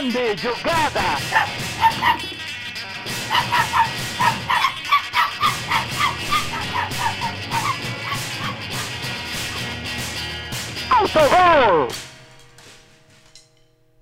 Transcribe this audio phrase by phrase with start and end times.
[0.00, 1.00] Grande jogada!
[10.88, 11.88] Autogol!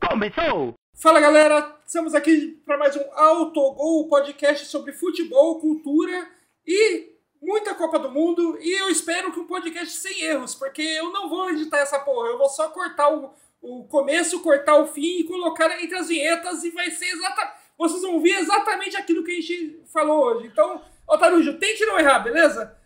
[0.09, 0.75] Começou!
[1.03, 6.31] Fala galera, estamos aqui para mais um Autogol, podcast sobre futebol, cultura
[6.65, 7.09] e
[7.43, 8.57] muita Copa do Mundo.
[8.61, 12.29] E eu espero que um podcast sem erros, porque eu não vou editar essa porra,
[12.29, 16.63] eu vou só cortar o, o começo, cortar o fim e colocar entre as vinhetas
[16.65, 17.59] e vai ser exatamente.
[17.77, 20.47] Vocês vão ouvir exatamente aquilo que a gente falou hoje.
[20.47, 22.77] Então, Otarujo, tente não errar, beleza?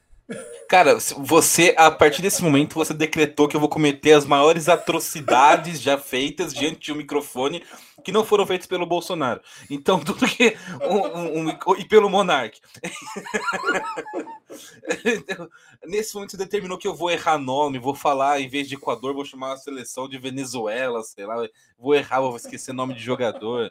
[0.69, 5.81] Cara, você, a partir desse momento, você decretou que eu vou cometer as maiores atrocidades
[5.81, 7.63] já feitas diante de um microfone
[8.03, 9.43] que não foram feitas pelo Bolsonaro.
[9.69, 10.57] Então, tudo que.
[10.83, 12.59] Um, um, um, e pelo Monark.
[15.87, 19.15] nesse momento, você determinou que eu vou errar nome, vou falar, em vez de Equador,
[19.15, 21.47] vou chamar a seleção de Venezuela, sei lá.
[21.79, 23.71] Vou errar, vou esquecer nome de jogador.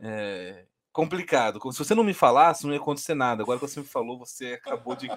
[0.00, 0.64] É,
[0.96, 1.60] complicado.
[1.72, 3.42] Se você não me falasse, não ia acontecer nada.
[3.42, 5.08] Agora que você me falou, você acabou de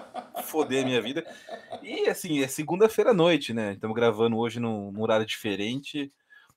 [0.44, 1.24] foder a minha vida.
[1.82, 3.72] E assim, é segunda-feira à noite, né?
[3.72, 6.12] Estamos gravando hoje num, num horário diferente.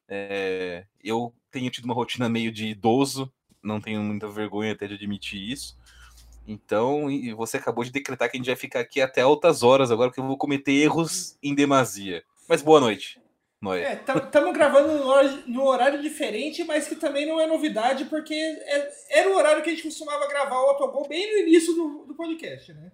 [0.09, 3.31] É, eu tenho tido uma rotina meio de idoso,
[3.63, 5.77] não tenho muita vergonha até de admitir isso.
[6.45, 7.05] Então,
[7.37, 10.19] você acabou de decretar que a gente vai ficar aqui até altas horas agora, porque
[10.19, 12.25] eu vou cometer erros em demasia.
[12.49, 13.22] Mas boa noite.
[13.71, 18.33] Estamos é, gravando no horário, no horário, diferente, mas que também não é novidade, porque
[18.33, 22.05] é, era o horário que a gente costumava gravar o Autogol bem no início do,
[22.07, 22.91] do podcast, né?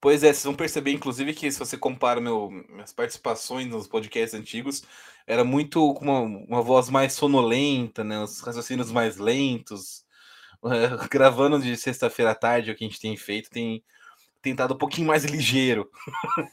[0.00, 4.38] Pois é, vocês vão perceber, inclusive, que se você compara meu, minhas participações nos podcasts
[4.38, 4.82] antigos,
[5.26, 8.18] era muito com uma, uma voz mais sonolenta, né?
[8.18, 10.04] Os raciocínios mais lentos.
[10.64, 13.84] É, gravando de sexta-feira à tarde, o que a gente tem feito, tem
[14.42, 15.88] tentado um pouquinho mais ligeiro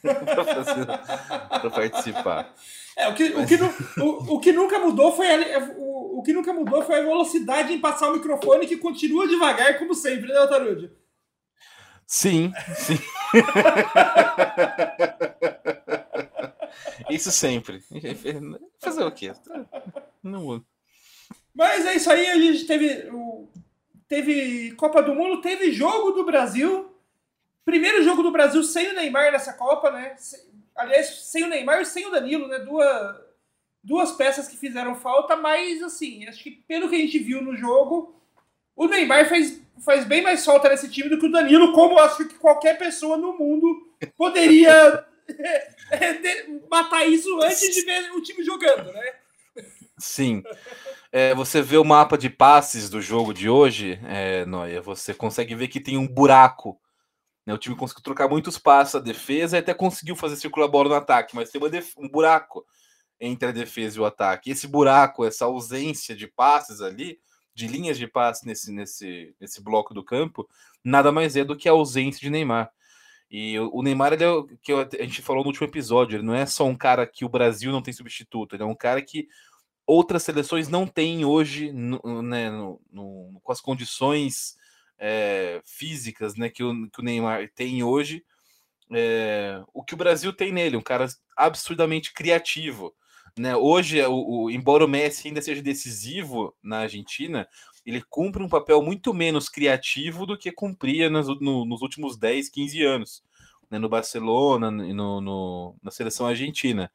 [0.00, 2.54] para participar.
[2.96, 3.56] É, o, que, o, que,
[4.00, 7.72] o, o que nunca mudou foi a, o, o que nunca mudou foi a velocidade
[7.72, 10.92] em passar o microfone que continua devagar, como sempre, né, Otarude?
[12.06, 12.98] Sim, sim.
[17.10, 17.82] isso sempre.
[18.80, 19.32] Fazer o quê?
[20.22, 20.64] Não.
[21.54, 23.08] Mas é isso aí, a gente teve
[24.08, 26.89] teve Copa do Mundo, teve jogo do Brasil.
[27.70, 30.16] Primeiro jogo do Brasil sem o Neymar nessa Copa, né?
[30.74, 32.58] Aliás, sem o Neymar e sem o Danilo, né?
[32.58, 33.16] Duas,
[33.80, 37.56] duas peças que fizeram falta, mas assim, acho que pelo que a gente viu no
[37.56, 38.20] jogo,
[38.74, 42.26] o Neymar faz, faz bem mais falta nesse time do que o Danilo, como acho
[42.26, 45.06] que qualquer pessoa no mundo poderia
[46.68, 49.12] matar isso antes de ver o time jogando, né?
[49.96, 50.42] Sim.
[51.12, 55.54] É, você vê o mapa de passes do jogo de hoje, é, Noia, você consegue
[55.54, 56.76] ver que tem um buraco
[57.46, 57.54] né?
[57.54, 60.88] O time conseguiu trocar muitos passos a defesa e até conseguiu fazer circular a bola
[60.90, 61.60] no ataque, mas tem
[61.96, 62.64] um buraco
[63.20, 64.48] entre a defesa e o ataque.
[64.48, 67.18] E esse buraco, essa ausência de passes ali,
[67.54, 70.48] de linhas de passe nesse, nesse, nesse bloco do campo,
[70.82, 72.70] nada mais é do que a ausência de Neymar.
[73.30, 76.34] E o Neymar, ele é o que a gente falou no último episódio, ele não
[76.34, 79.28] é só um cara que o Brasil não tem substituto, ele é um cara que
[79.86, 84.56] outras seleções não têm hoje no, né, no, no, com as condições
[85.00, 88.22] é, físicas né, que, o, que o Neymar tem hoje,
[88.92, 91.06] é, o que o Brasil tem nele, um cara
[91.36, 92.94] absurdamente criativo.
[93.38, 93.56] Né?
[93.56, 97.48] Hoje, o, o, embora o Messi ainda seja decisivo na Argentina,
[97.86, 102.50] ele cumpre um papel muito menos criativo do que cumpria nas, no, nos últimos 10,
[102.50, 103.22] 15 anos,
[103.70, 103.78] né?
[103.78, 106.92] no Barcelona e no, no, na seleção argentina.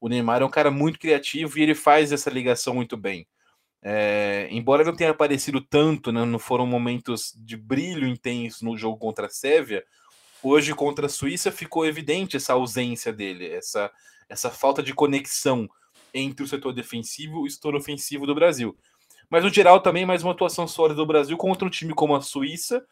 [0.00, 3.26] O Neymar é um cara muito criativo e ele faz essa ligação muito bem.
[3.86, 8.96] É, embora não tenha aparecido tanto, né, não foram momentos de brilho intenso no jogo
[8.96, 9.84] contra a Sérvia,
[10.42, 13.92] hoje contra a Suíça ficou evidente essa ausência dele, essa,
[14.26, 15.68] essa falta de conexão
[16.14, 18.74] entre o setor defensivo e o setor ofensivo do Brasil.
[19.28, 22.22] Mas no geral também mais uma atuação sólida do Brasil contra um time como a
[22.22, 22.82] Suíça,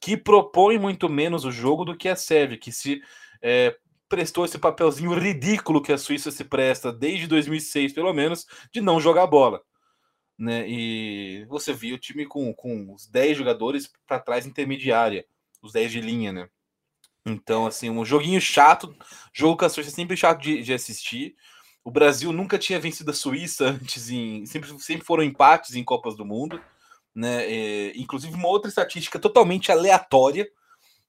[0.00, 3.00] que propõe muito menos o jogo do que a Sérvia, que se
[3.40, 3.76] é,
[4.08, 9.00] prestou esse papelzinho ridículo que a Suíça se presta desde 2006, pelo menos, de não
[9.00, 9.62] jogar bola
[10.40, 10.66] né?
[10.66, 15.26] E você viu o time com, com os 10 jogadores para trás intermediária,
[15.60, 16.48] os 10 de linha, né?
[17.26, 18.96] Então, assim, um joguinho chato,
[19.34, 21.36] jogo com a Suíça sempre chato de, de assistir.
[21.84, 26.16] O Brasil nunca tinha vencido a Suíça antes, em, sempre, sempre foram empates em Copas
[26.16, 26.58] do Mundo,
[27.14, 27.44] né?
[27.44, 30.50] É, inclusive, uma outra estatística totalmente aleatória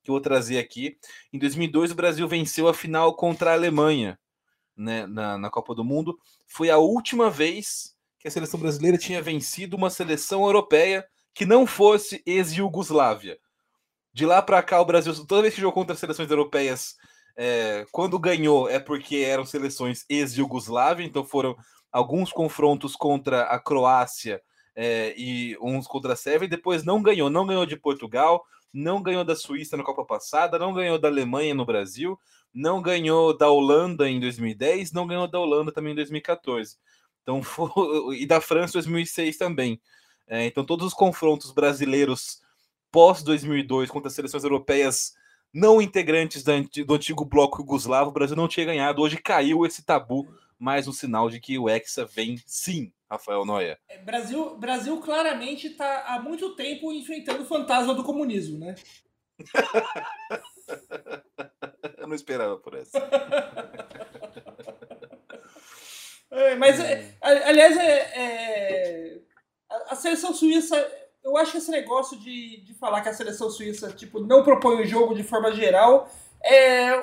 [0.03, 0.97] que eu vou trazer aqui.
[1.31, 4.19] Em 2002, o Brasil venceu a final contra a Alemanha
[4.75, 6.19] né, na, na Copa do Mundo.
[6.47, 11.65] Foi a última vez que a seleção brasileira tinha vencido uma seleção europeia que não
[11.65, 13.37] fosse ex-Yugoslávia.
[14.13, 16.95] De lá para cá, o Brasil, toda vez que jogou contra seleções europeias,
[17.35, 21.55] é, quando ganhou é porque eram seleções ex-Yugoslávia, então foram
[21.91, 24.41] alguns confrontos contra a Croácia
[24.75, 27.29] é, e uns contra a Sérvia, e depois não ganhou.
[27.29, 31.55] Não ganhou de Portugal, não ganhou da Suíça na Copa passada, não ganhou da Alemanha
[31.55, 32.19] no Brasil,
[32.53, 36.77] não ganhou da Holanda em 2010, não ganhou da Holanda também em 2014.
[37.21, 37.41] Então,
[38.13, 39.79] e da França em 2006 também.
[40.27, 42.41] É, então, todos os confrontos brasileiros
[42.91, 45.13] pós 2002 contra as seleções europeias
[45.53, 49.01] não integrantes do antigo bloco jugoslavo, o Brasil não tinha ganhado.
[49.01, 50.27] Hoje caiu esse tabu,
[50.57, 53.77] mais um sinal de que o Hexa vem sim, Rafael Noia.
[53.89, 58.75] É, Brasil, Brasil claramente está há muito tempo enfrentando o fantasma do comunismo, né?
[61.97, 62.99] Eu não esperava por essa.
[66.31, 69.17] é, mas, é, aliás, é, é,
[69.69, 70.75] a, a seleção suíça
[71.23, 74.81] eu acho que esse negócio de, de falar que a seleção suíça tipo, não propõe
[74.81, 76.09] o jogo de forma geral,
[76.43, 76.99] é,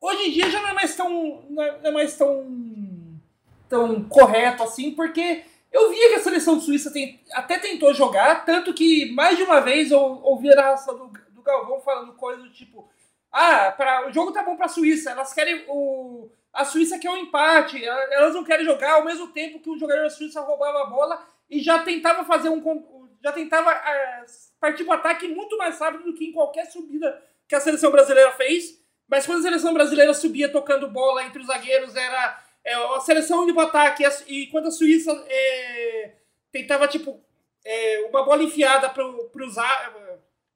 [0.00, 3.20] hoje em dia já não é mais tão, não é, é mais tão,
[3.68, 8.74] tão correto assim, porque eu via que a seleção suíça tem, até tentou jogar, tanto
[8.74, 12.52] que mais de uma vez eu ouvi a narração do, do Galvão falando coisas do
[12.52, 12.88] tipo:
[13.30, 16.28] ah, pra, o jogo tá bom para a Suíça, elas querem o.
[16.52, 20.02] A Suíça quer um empate, elas não querem jogar ao mesmo tempo que o jogador
[20.02, 24.24] da Suíça roubava a bola e já tentava fazer um, já tentava é,
[24.60, 27.90] partir para o ataque muito mais rápido do que em qualquer subida que a seleção
[27.90, 28.82] brasileira fez.
[29.08, 33.44] Mas quando a seleção brasileira subia tocando bola entre os zagueiros, era é, a seleção
[33.44, 34.04] indo para ataque.
[34.26, 36.12] E quando a Suíça é,
[36.50, 37.22] tentava, tipo,
[37.64, 39.56] é, uma bola enfiada para os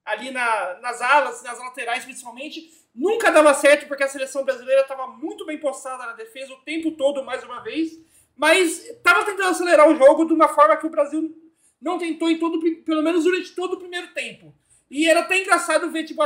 [0.04, 5.06] ali na, nas alas, nas laterais principalmente, nunca dava certo porque a seleção brasileira estava
[5.06, 8.00] muito bem postada na defesa o tempo todo, mais uma vez.
[8.34, 11.34] Mas estava tentando acelerar o jogo de uma forma que o Brasil
[11.80, 14.54] não tentou em todo, pelo menos durante todo o primeiro tempo.
[14.90, 16.22] E era até engraçado ver tipo,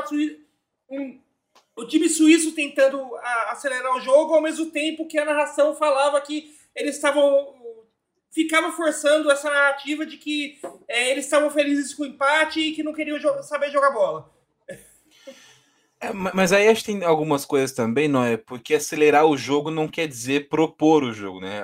[0.88, 1.20] um,
[1.76, 6.20] o time suíço tentando a, acelerar o jogo, ao mesmo tempo que a narração falava
[6.20, 7.54] que eles estavam.
[8.30, 12.82] ficava forçando essa narrativa de que é, eles estavam felizes com o empate e que
[12.82, 14.39] não queriam jo saber jogar bola.
[16.02, 18.36] É, mas aí acho que tem algumas coisas também, não é?
[18.36, 21.62] Porque acelerar o jogo não quer dizer propor o jogo, né?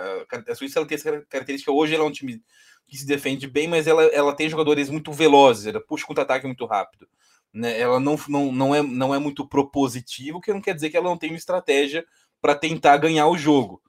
[0.49, 1.73] A Suíça ela tem essa característica.
[1.73, 2.43] Hoje ela é um time
[2.87, 6.67] que se defende bem, mas ela, ela tem jogadores muito velozes, ela puxa contra-ataque muito
[6.67, 7.09] rápido.
[7.53, 7.81] Né?
[7.81, 11.09] Ela não, não, não, é, não é muito propositivo, que não quer dizer que ela
[11.09, 12.05] não tem uma estratégia
[12.41, 13.83] para tentar ganhar o jogo.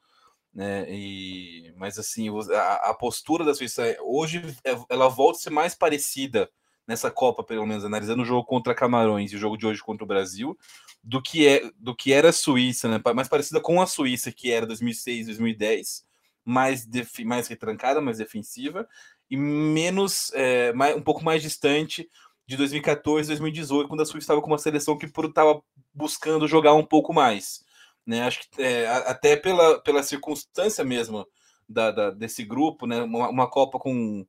[0.54, 0.86] Né?
[0.90, 5.76] E, mas assim, a, a, postura da Suíça hoje é, ela volta a ser mais
[5.76, 6.50] parecida
[6.88, 10.04] nessa Copa, pelo menos, analisando o jogo contra Camarões e o jogo de hoje contra
[10.04, 10.58] o Brasil,
[11.04, 13.02] do que, é, do que era a Suíça, né?
[13.14, 16.06] mais parecida com a Suíça que era 2006, 2010,
[16.46, 16.88] mais,
[17.26, 18.88] mais retrancada, mais defensiva,
[19.30, 22.10] e menos, é, mais, um pouco mais distante
[22.46, 25.62] de 2014, 2018, quando a Suíça estava com uma seleção que estava
[25.94, 27.66] buscando jogar um pouco mais.
[28.06, 28.22] Né?
[28.24, 31.28] Acho que é, até pela, pela circunstância mesmo
[31.68, 33.04] da, da desse grupo, né?
[33.04, 34.26] uma, uma Copa com,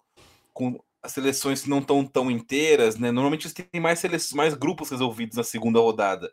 [0.52, 3.10] com as seleções não estão tão inteiras, né?
[3.10, 6.32] Normalmente tem mais seleções, mais grupos resolvidos na segunda rodada.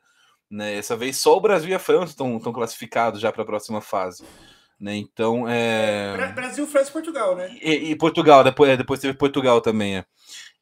[0.49, 0.75] Né?
[0.75, 4.23] Essa vez só o Brasil e a França estão classificados já para a próxima fase.
[4.79, 4.95] Né?
[4.95, 6.31] Então é.
[6.33, 7.57] Brasil, França e Portugal, né?
[7.61, 10.05] E, e Portugal, depois, é, depois teve Portugal também, é.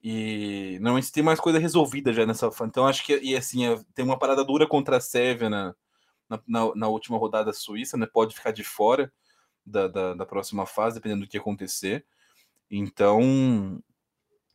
[0.04, 2.50] E normalmente tem mais coisa resolvida já nessa.
[2.64, 5.74] Então acho que e assim, é, tem uma parada dura contra a Sérvia na,
[6.48, 8.06] na, na, última rodada suíça, né?
[8.06, 9.12] Pode ficar de fora
[9.66, 12.06] da, da, da próxima fase, dependendo do que acontecer.
[12.70, 13.82] Então,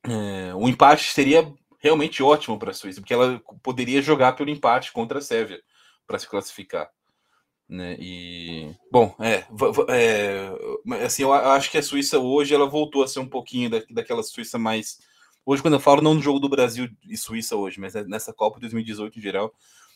[0.05, 4.93] é, o empate seria realmente ótimo para a Suíça, porque ela poderia jogar pelo empate
[4.93, 5.61] contra a Sérvia
[6.07, 6.91] para se classificar.
[7.69, 7.97] Né?
[8.01, 9.45] E bom, é,
[9.91, 13.83] é, assim, eu acho que a Suíça hoje ela voltou a ser um pouquinho da,
[13.91, 14.99] daquela Suíça mais
[15.45, 18.59] hoje quando eu falo não no jogo do Brasil e Suíça hoje, mas nessa Copa
[18.59, 19.53] 2018 em geral,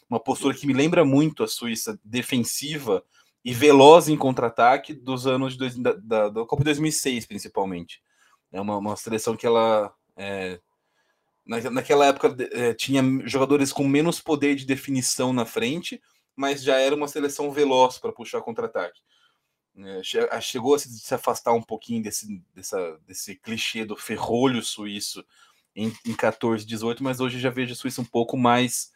[0.09, 3.02] uma postura que me lembra muito a Suíça defensiva
[3.42, 8.02] e veloz em contra-ataque dos anos da, da, da, Copa 2006 principalmente.
[8.52, 10.61] É uma, uma seleção que ela é,
[11.44, 16.00] na, naquela época é, tinha jogadores com menos poder de definição na frente
[16.37, 19.00] mas já era uma seleção veloz para puxar contra-ataque.
[19.76, 20.02] É,
[20.40, 25.25] chegou a se afastar um pouquinho desse, dessa, desse clichê do ferrolho suíço
[25.75, 28.92] em, em 14, 18, mas hoje já vejo a Suíça um pouco mais,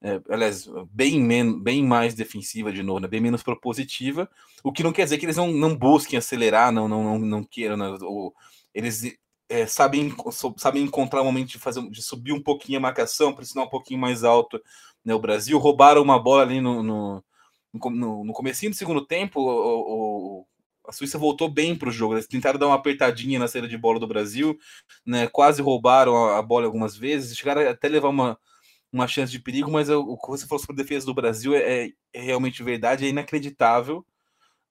[0.00, 3.08] é, aliás, bem, men bem mais defensiva de novo, né?
[3.08, 4.30] bem menos propositiva,
[4.62, 7.44] o que não quer dizer que eles não, não busquem acelerar, não, não, não, não
[7.44, 7.88] queiram, né?
[8.00, 8.34] ou,
[8.74, 9.16] eles
[9.48, 10.14] é, sabem,
[10.56, 14.00] sabem encontrar um momento de, fazer, de subir um pouquinho a marcação, pressionar um pouquinho
[14.00, 14.60] mais alto
[15.04, 17.24] né, o Brasil, roubaram uma bola ali no, no,
[17.72, 20.46] no, no comecinho do segundo tempo, o, o,
[20.88, 23.76] a Suíça voltou bem para o jogo, eles tentaram dar uma apertadinha na saída de
[23.76, 24.58] bola do Brasil,
[25.04, 28.38] né, quase roubaram a, a bola algumas vezes, chegaram até levar uma,
[28.90, 31.90] uma chance de perigo, mas o que você falou sobre a defesa do Brasil é,
[32.12, 34.04] é realmente verdade, é inacreditável,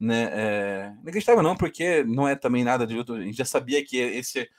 [0.04, 0.30] né?
[0.34, 0.94] É,
[1.42, 3.16] não, porque não é também nada de outro.
[3.16, 4.50] A gente já sabia que esse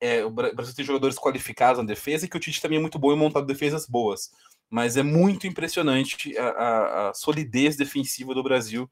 [0.00, 2.98] é, o Brasil tem jogadores qualificados na defesa e que o Tite também é muito
[2.98, 4.30] bom em montar defesas boas.
[4.70, 8.88] Mas é muito impressionante a, a, a solidez defensiva do Brasil,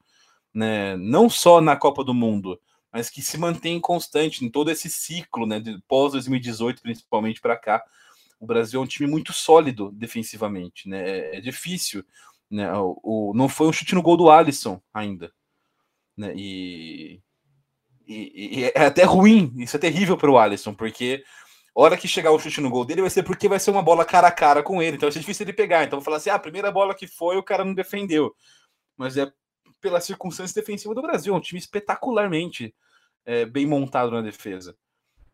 [0.53, 0.97] né?
[0.97, 2.61] não só na Copa do Mundo,
[2.93, 5.61] mas que se mantém constante em todo esse ciclo, né?
[5.61, 7.83] De pós 2018, principalmente para cá.
[8.41, 11.09] O Brasil é um time muito sólido defensivamente, né?
[11.09, 12.05] É, é difícil,
[12.51, 12.73] né?
[12.75, 15.33] O, o, não foi um chute no gol do Alisson ainda,
[16.16, 16.33] né?
[16.37, 17.21] E,
[18.07, 21.25] e, e é até ruim, isso é terrível para o Alisson, porque
[21.75, 24.04] hora que chegar o chute no gol dele vai ser porque vai ser uma bola
[24.04, 25.85] cara a cara com ele, então vai ser difícil ele pegar.
[25.85, 28.35] Então vou falar assim: ah, a primeira bola que foi, o cara não defendeu.
[28.97, 29.31] Mas é
[29.81, 32.75] pela circunstância defensiva do Brasil, é um time espetacularmente
[33.25, 34.76] é, bem montado na defesa.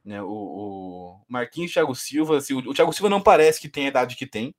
[0.04, 3.84] Né, o, o Marquinhos Thiago Silva, assim, o, o Thiago Silva não parece que tem
[3.84, 4.54] a idade que tem.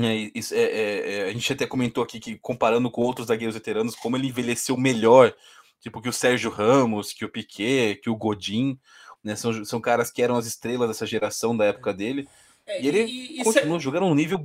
[0.00, 3.54] É, isso, é, é, é, a gente até comentou aqui que, comparando com outros zagueiros
[3.54, 5.34] veteranos, como ele envelheceu melhor,
[5.80, 8.78] tipo que o Sérgio Ramos, que o Piquet, que o Godin,
[9.24, 12.28] né, são, são caras que eram as estrelas dessa geração da época dele.
[12.64, 14.38] É, e ele e, e continua jogando um nível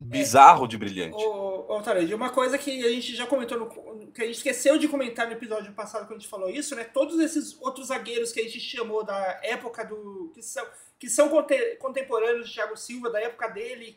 [0.00, 1.16] bizarro de brilhante.
[1.16, 4.88] Ô, ô uma coisa que a gente já comentou, no, que a gente esqueceu de
[4.88, 6.84] comentar no episódio passado quando a gente falou isso, né?
[6.84, 10.30] Todos esses outros zagueiros que a gente chamou da época do.
[10.34, 10.66] que são,
[10.98, 11.30] que são
[11.78, 13.96] contemporâneos de Thiago Silva, da época dele,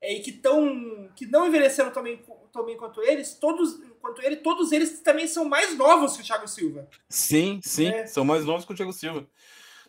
[0.00, 4.72] é, e que, tão, que não envelheceram também, também quanto eles, todos, quanto ele, todos
[4.72, 6.88] eles também são mais novos que o Thiago Silva.
[7.08, 8.06] Sim, sim, é.
[8.06, 9.26] são mais novos que o Thiago Silva.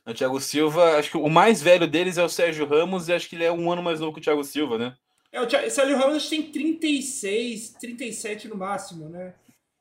[0.06, 3.30] O Thiago Silva, acho que o mais velho deles é o Sérgio Ramos, e acho
[3.30, 4.98] que ele é um ano mais novo que o Thiago Silva, né?
[5.32, 9.34] É, o, Thiago, o Sérgio Ramos tem 36, 37 no máximo, né?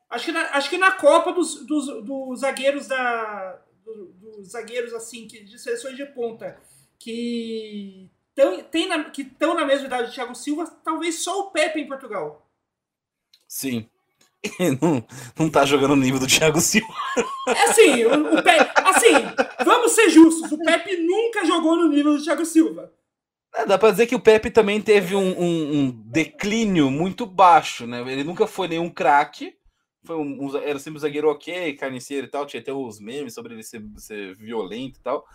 [0.09, 3.59] Acho que na, acho que na Copa dos, dos, dos zagueiros da.
[3.83, 6.57] Do, dos zagueiros assim, que, de seleções de ponta,
[6.99, 11.51] que tão, tem na, que estão na mesma idade do Thiago Silva, talvez só o
[11.51, 12.47] Pepe em Portugal.
[13.47, 13.89] Sim.
[14.81, 15.05] não,
[15.37, 16.93] não tá jogando no nível do Thiago Silva.
[17.47, 19.13] É assim, o, o Pepe, assim,
[19.63, 22.91] vamos ser justos, o Pepe nunca jogou no nível do Thiago Silva.
[23.53, 27.85] É, dá pra dizer que o Pepe também teve um, um, um, declínio muito baixo,
[27.85, 28.01] né?
[28.11, 29.53] Ele nunca foi nenhum craque.
[30.05, 32.45] Foi um, um, era sempre um zagueiro ok, carniceiro e tal.
[32.45, 35.25] Tinha até os memes sobre ele ser, ser violento e tal.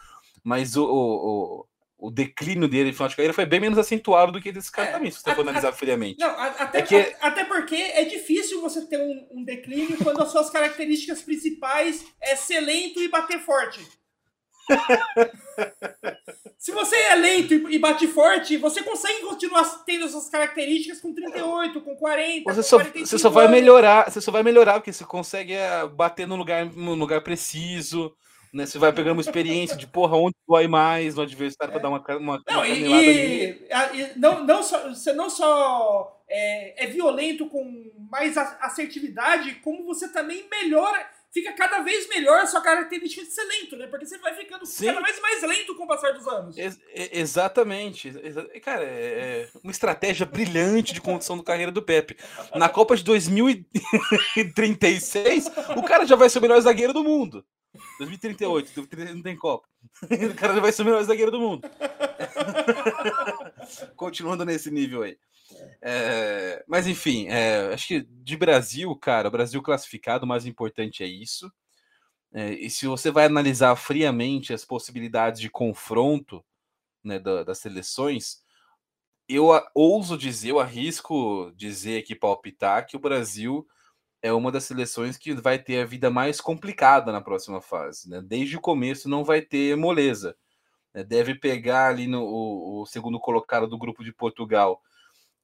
[0.42, 1.66] Mas o, o, o
[2.10, 5.10] declínio dele final de carreira foi bem menos acentuado do que desse cara é, também,
[5.10, 6.18] se você for analisar friamente.
[6.20, 7.16] Não, até, é que...
[7.20, 12.36] até porque é difícil você ter um, um, declínio quando as suas características principais é
[12.36, 13.80] ser lento e bater forte.
[16.58, 21.80] se você é lento e, bate forte, você consegue continuar tendo essas características com 38,
[21.80, 25.04] com 40, você com só, Você só vai melhorar, você só vai melhorar porque você
[25.04, 28.14] consegue é, bater no lugar, no lugar preciso
[28.56, 28.66] né?
[28.66, 31.72] Você vai pegando uma experiência de porra, onde dói mais no adversário é.
[31.72, 36.84] para dar uma, uma, não, uma e, e, não, não só, você não só é,
[36.84, 42.62] é, violento com mais assertividade, como você também melhora, fica cada vez melhor a sua
[42.62, 43.86] característica de ser lento, né?
[43.88, 44.86] Porque você vai ficando Sim.
[44.86, 46.56] cada vez mais lento com o passar dos anos.
[46.56, 46.80] Ex
[47.12, 48.10] exatamente.
[48.62, 52.16] Cara, é, é uma estratégia brilhante de condução da carreira do Pepe.
[52.54, 57.44] Na Copa de 2036, o cara já vai ser o melhor zagueiro do mundo.
[57.98, 59.66] 2038, não tem Copa.
[60.30, 61.68] O cara vai ser o melhor zagueiro do mundo.
[63.96, 65.16] Continuando nesse nível aí.
[65.80, 71.06] É, mas enfim, é, acho que de Brasil, cara, Brasil classificado, o mais importante é
[71.06, 71.50] isso.
[72.32, 76.44] É, e se você vai analisar friamente as possibilidades de confronto
[77.02, 78.42] né, da, das seleções,
[79.28, 83.66] eu ouso dizer, eu arrisco dizer aqui, palpitar, que o Brasil
[84.26, 88.10] é uma das seleções que vai ter a vida mais complicada na próxima fase.
[88.10, 88.20] Né?
[88.22, 90.36] Desde o começo não vai ter moleza.
[90.92, 91.04] Né?
[91.04, 94.82] Deve pegar ali no o, o, segundo colocado do grupo de Portugal,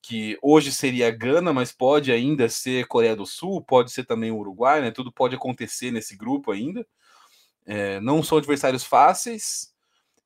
[0.03, 4.39] que hoje seria Gana, mas pode ainda ser Coreia do Sul, pode ser também o
[4.39, 4.91] Uruguai, né?
[4.91, 6.85] Tudo pode acontecer nesse grupo ainda.
[7.65, 9.73] É, não são adversários fáceis,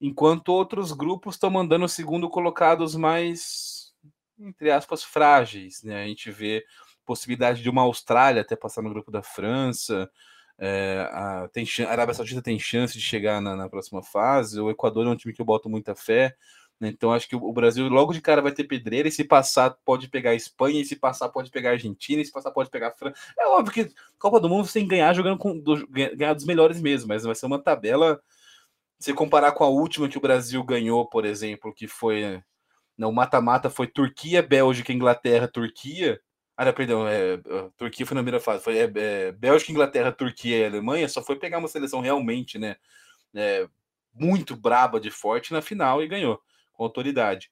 [0.00, 3.92] enquanto outros grupos estão mandando segundo colocados mais,
[4.38, 5.82] entre aspas, frágeis.
[5.82, 6.02] Né?
[6.02, 6.64] A gente vê
[7.06, 10.10] possibilidade de uma Austrália até passar no grupo da França.
[10.58, 14.60] É, a, tem, a Arábia Saudita tem chance de chegar na, na, próxima fase.
[14.60, 16.34] O Equador é um time que eu boto muita fé.
[16.80, 16.88] Né?
[16.88, 19.08] Então acho que o, o, Brasil logo de cara vai ter pedreira.
[19.08, 20.80] E se passar, pode pegar a Espanha.
[20.80, 22.22] E se passar, pode pegar a Argentina.
[22.22, 23.16] E se passar, pode pegar a França.
[23.38, 26.44] É óbvio que Copa do Mundo você tem que ganhar jogando com do, ganhar dos
[26.44, 27.08] melhores mesmo.
[27.08, 28.20] Mas vai ser uma tabela.
[28.98, 32.42] Se comparar com a última que o Brasil ganhou, por exemplo, que foi.
[32.96, 36.18] Não, né, mata-mata foi Turquia, Bélgica, Inglaterra, Turquia
[36.56, 37.38] ah, não, perdão, é,
[37.76, 38.64] Turquia foi na primeira fase.
[38.64, 41.08] Foi é, é, Bélgica, Inglaterra, Turquia e Alemanha.
[41.08, 42.76] Só foi pegar uma seleção realmente, né?
[43.34, 43.68] É,
[44.14, 46.40] muito braba de forte na final e ganhou
[46.72, 47.50] com autoridade.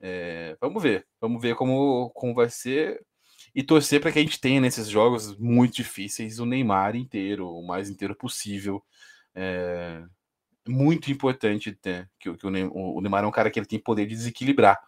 [0.00, 3.04] É, vamos ver, vamos ver como, como vai ser
[3.54, 7.64] e torcer para que a gente tenha nesses jogos muito difíceis o Neymar inteiro, o
[7.64, 8.82] mais inteiro possível.
[9.34, 10.02] É,
[10.66, 12.50] muito importante ter, que, que o,
[13.00, 14.80] Neymar é um cara que ele tem poder de desequilibrar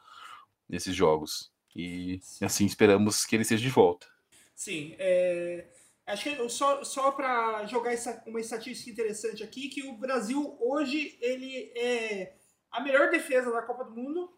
[0.69, 1.54] nesses jogos.
[1.75, 4.07] E assim esperamos que ele seja de volta.
[4.55, 5.67] Sim, é...
[6.07, 11.19] acho que só, só para jogar essa, uma estatística interessante aqui, que o Brasil hoje
[11.21, 12.35] ele é
[12.71, 14.33] a melhor defesa da Copa do Mundo,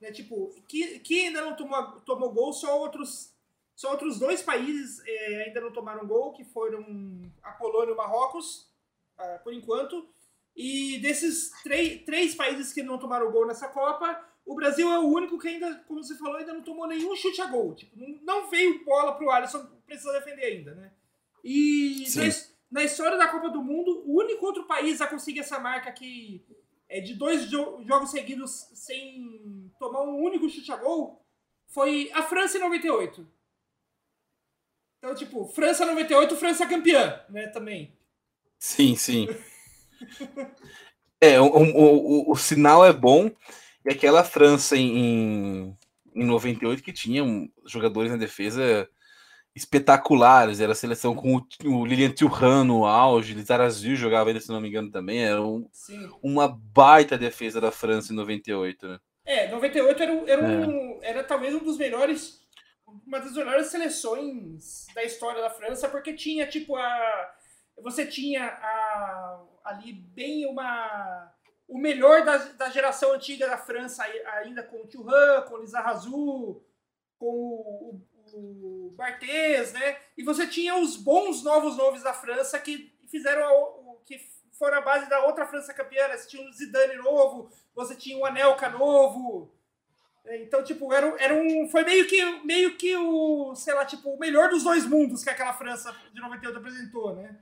[0.00, 0.10] né?
[0.12, 3.34] Tipo, que, que ainda não tomou, tomou gol, só outros,
[3.74, 7.96] só outros dois países é, ainda não tomaram gol, que foram a Polônia e o
[7.96, 8.70] Marrocos,
[9.18, 10.08] uh, por enquanto.
[10.54, 15.08] E desses três, três países que não tomaram gol nessa Copa, o Brasil é o
[15.08, 17.74] único que ainda, como você falou, ainda não tomou nenhum chute a gol.
[17.74, 20.92] Tipo, não veio bola pro Alisson, precisa defender ainda, né?
[21.42, 25.58] E na, na, história da Copa do Mundo, o único outro país a conseguir essa
[25.58, 26.44] marca que
[26.88, 31.20] é de dois jo jogos seguidos sem tomar um único chute a gol
[31.66, 33.26] foi a França em 98.
[34.98, 37.96] Então, tipo, França 98, França campeã, né, também.
[38.58, 39.28] Sim, sim.
[41.20, 43.30] é, o, o, o, o, sinal é bom.
[43.86, 45.76] E aquela França em,
[46.14, 47.22] em 98 que tinha
[47.64, 48.88] jogadores na defesa
[49.56, 50.60] espetaculares.
[50.60, 54.68] Era a seleção com o, Lilian Thuram no auge, Lizarazu jogava ainda, se não me
[54.68, 55.24] engano, também.
[55.24, 55.66] Era um,
[56.22, 58.98] uma baita defesa da França em 98, né?
[59.24, 61.08] É, 98 era, era, um, é.
[61.08, 62.40] era talvez um dos melhores,
[63.06, 67.32] uma das melhores seleções da história da França, porque tinha, tipo, a.
[67.82, 71.32] Você tinha a, ali bem uma.
[71.68, 74.04] O melhor da, da geração antiga da França,
[74.38, 76.62] ainda com o Thuram, com o Lizarazu,
[77.18, 78.00] com o,
[78.32, 79.98] o Barthez, né?
[80.16, 84.18] E você tinha os bons novos nomes da França que fizeram a, que
[84.52, 86.08] foram a base da outra França campeã.
[86.08, 86.16] Né?
[86.16, 89.52] Você tinha o Zidane novo, você tinha o Anelka novo.
[90.24, 91.68] É, então, tipo, era, era um.
[91.68, 95.30] Foi meio que, meio que o, sei lá, tipo, o melhor dos dois mundos que
[95.30, 97.38] aquela França de 98 apresentou, né?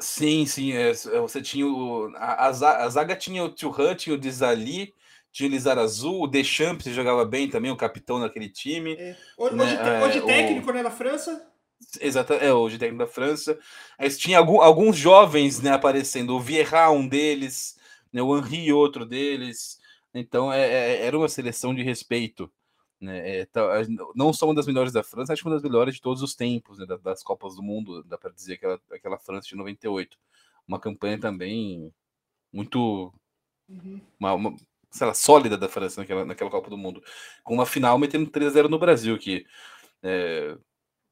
[0.00, 0.72] Sim, sim.
[0.72, 2.10] É, você tinha o.
[2.16, 4.94] A, a, zaga tinha o Thuram, tinha o Dizali,
[5.30, 8.94] tinha o Lizar Azul, o Deschamps jogava bem também, o capitão daquele time.
[8.94, 9.16] É.
[9.36, 10.02] Hoje, né?
[10.02, 10.72] hoje, é, técnico, o...
[10.72, 11.46] né, da França.
[12.00, 13.58] Exato, é, hoje técnico da França.
[13.98, 17.78] Aí tinha algum, alguns jovens né, aparecendo, o Vieira, um deles,
[18.12, 19.78] né, o Henri, outro deles.
[20.14, 22.50] Então é, é, era uma seleção de respeito.
[23.00, 23.40] Né?
[23.40, 23.62] É, tá,
[24.14, 26.34] não só uma das melhores da França, acho que uma das melhores de todos os
[26.34, 30.18] tempos, né, das, das Copas do Mundo, dá para dizer aquela, aquela França de 98.
[30.68, 31.92] Uma campanha também
[32.52, 33.12] muito.
[33.68, 34.00] Uhum.
[34.18, 34.56] Uma, uma,
[34.90, 37.02] sei lá, sólida da França naquela, naquela Copa do Mundo.
[37.42, 39.46] Com uma final metendo 3 a 0 no Brasil, que
[40.02, 40.56] é,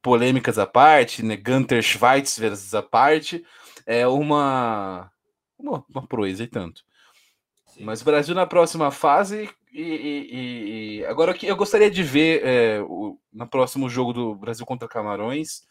[0.03, 3.45] polêmicas à parte, né, Gunter Schweitzer à parte,
[3.87, 5.11] é uma,
[5.59, 6.85] uma, uma proeza e tanto.
[7.81, 12.81] Mas o Brasil na próxima fase e, e, e agora eu gostaria de ver é,
[12.83, 15.67] o, no próximo jogo do Brasil contra Camarões.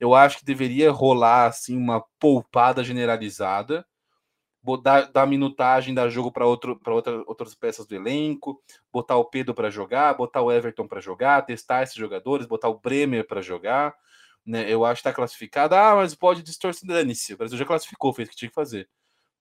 [0.00, 3.86] Eu acho que deveria rolar assim uma poupada generalizada
[4.82, 8.62] dar, dar minutagem, dar jogo para outro, outra, outras peças do elenco,
[8.92, 12.78] botar o Pedro para jogar, botar o Everton para jogar, testar esses jogadores, botar o
[12.78, 13.94] Bremer para jogar.
[14.46, 14.70] Né?
[14.70, 15.74] Eu acho que está classificado.
[15.74, 16.86] Ah, mas pode distorcer.
[16.86, 17.34] Dane-se.
[17.34, 18.88] O Brasil já classificou, fez o que tinha que fazer.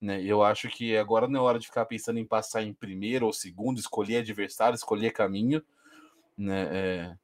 [0.01, 0.21] Né?
[0.23, 3.33] Eu acho que agora não é hora de ficar pensando em passar em primeiro ou
[3.33, 5.63] segundo, escolher adversário, escolher caminho.
[6.37, 6.67] Né?
[6.71, 7.15] É...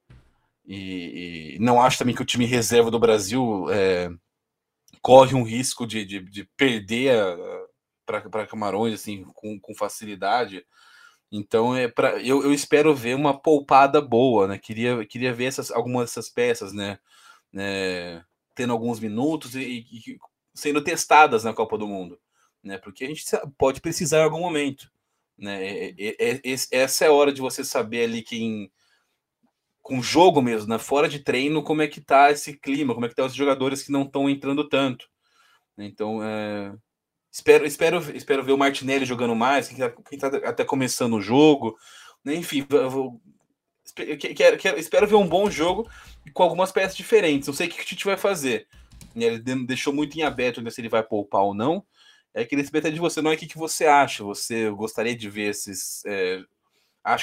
[0.65, 4.09] E, e, não acho também que o time reserva do Brasil é...
[5.01, 7.37] corre um risco de, de, de perder a,
[8.05, 10.65] para Camarões assim com, com facilidade.
[11.31, 14.57] Então é para eu, eu espero ver uma poupada boa, né?
[14.57, 16.99] Queria, queria ver essas, algumas dessas peças, né?
[17.51, 18.23] né
[18.55, 20.17] tendo alguns minutos e, e,
[20.53, 22.19] sendo testadas na Copa do Mundo,
[22.67, 22.77] né?
[22.77, 23.23] Porque a gente
[23.57, 24.91] pode precisar em algum momento,
[25.37, 25.65] né?
[25.65, 28.71] É, é, é, essa é a hora de você saber ali quem
[29.81, 30.77] com jogo mesmo, né?
[30.77, 33.81] Fora de treino, como é que tá esse clima, como é que tá os jogadores
[33.81, 35.09] que não estão entrando tanto.
[35.77, 36.73] Então, é,
[37.37, 41.77] Espero, espero, espero ver o Martinelli jogando mais, quem está tá até começando o jogo.
[42.25, 42.33] Né?
[42.33, 43.21] Enfim, vou,
[44.35, 45.87] quero, quero, espero ver um bom jogo
[46.33, 47.47] com algumas peças diferentes.
[47.47, 48.67] Não sei o que o Tite vai fazer.
[49.15, 51.85] Ele deixou muito em aberto né, se ele vai poupar ou não.
[52.33, 54.23] É que saber de você, não é o que, que você acha.
[54.23, 56.03] Você gostaria de ver esses.
[56.05, 56.43] É,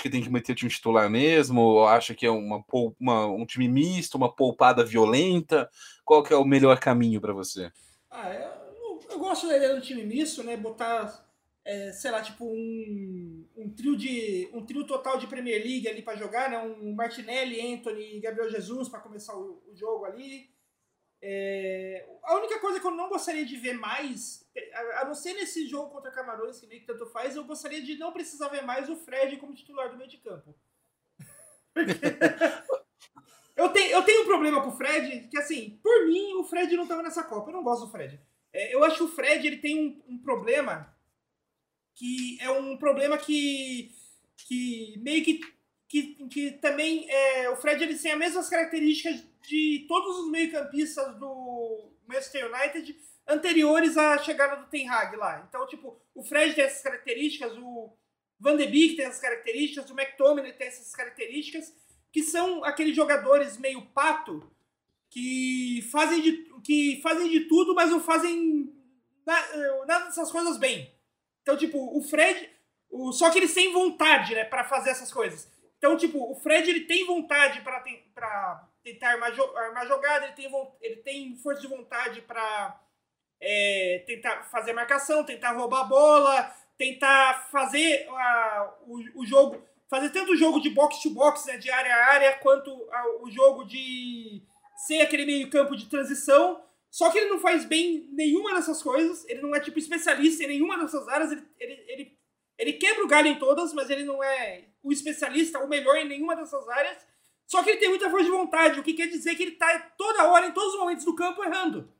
[0.02, 1.60] que tem que meter o time titular mesmo?
[1.60, 2.64] Ou acha que é uma,
[2.98, 5.68] uma, um time misto, uma poupada violenta?
[6.04, 7.70] Qual que é o melhor caminho para você?
[8.10, 8.54] Ah, é
[9.14, 10.56] eu gosto da ideia do time misto, né?
[10.56, 11.24] Botar,
[11.64, 16.02] é, sei lá, tipo um, um trio de um trio total de Premier League ali
[16.02, 16.58] para jogar, né?
[16.58, 20.50] Um Martinelli, Anthony, Gabriel Jesus para começar o, o, jogo ali.
[21.26, 24.46] É, a única coisa que eu não gostaria de ver mais,
[24.96, 27.96] a não ser nesse jogo contra Camarões, que meio que tanto faz, eu gostaria de
[27.96, 30.54] não precisar ver mais o Fred como titular do meio de campo.
[33.56, 36.76] eu, tenho, eu tenho um problema com o Fred, que assim, por mim, o Fred
[36.76, 37.48] não estava nessa Copa.
[37.48, 38.20] Eu não gosto do Fred.
[38.52, 40.94] É, eu acho que o Fred ele tem um, um, problema
[41.94, 43.90] que é um problema que,
[44.46, 45.40] que meio que,
[45.88, 51.16] que, que também é, o Fred ele tem as mesmas características de todos os meio-campistas
[51.18, 55.44] do Manchester United anteriores à chegada do Ten Hag lá.
[55.48, 57.96] Então, tipo, o Fred tem essas características, o
[58.38, 61.72] Van de Beek tem essas características, o McTominay tem essas características,
[62.12, 64.50] que são aqueles jogadores meio pato
[65.10, 68.72] que fazem de, que fazem de tudo, mas não fazem
[69.86, 70.92] nada dessas coisas bem.
[71.42, 72.50] Então, tipo, o Fred,
[72.90, 75.50] o, só que eles têm vontade, né, para fazer essas coisas.
[75.78, 80.50] Então, tipo, o Fred ele tem vontade para tentar armar, armar jogada, ele tem,
[80.82, 82.78] ele tem força de vontade para
[83.40, 90.10] é, tentar fazer marcação, tentar roubar a bola, tentar fazer a, o, o jogo, fazer
[90.10, 93.30] tanto o jogo de box to box, né, de área a área, quanto a, o
[93.30, 94.42] jogo de
[94.76, 96.62] ser aquele meio campo de transição.
[96.90, 100.48] Só que ele não faz bem nenhuma dessas coisas, ele não é tipo especialista em
[100.48, 102.18] nenhuma dessas áreas, ele, ele, ele,
[102.56, 106.06] ele quebra o galho em todas, mas ele não é o especialista, o melhor em
[106.06, 107.13] nenhuma dessas áreas.
[107.46, 109.78] Só que ele tem muita força de vontade, o que quer dizer que ele está
[109.96, 111.92] toda hora, em todos os momentos do campo, errando.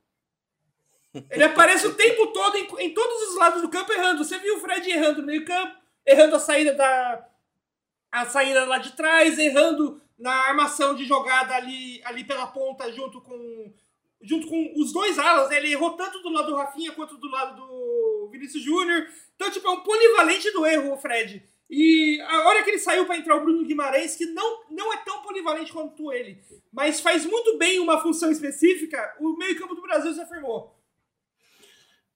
[1.31, 4.25] Ele aparece o tempo todo em, em, todos os lados do campo errando.
[4.25, 7.29] Você viu o Fred errando no meio campo, errando a saída da
[8.11, 13.21] a saída lá de trás, errando na armação de jogada ali, ali pela ponta junto
[13.21, 13.73] com
[14.23, 15.51] junto com os dois alas.
[15.51, 15.59] Né?
[15.59, 19.07] Ele errou tanto do lado do Rafinha quanto do lado do Vinícius Júnior.
[19.35, 21.47] Então, tipo, é um polivalente do erro, o Fred.
[21.69, 24.99] E a hora que ele saiu para entrar o Bruno Guimarães, que não, não é
[24.99, 26.39] tão polivalente quanto ele,
[26.73, 30.75] mas faz muito bem uma função específica, o meio-campo do Brasil se afirmou.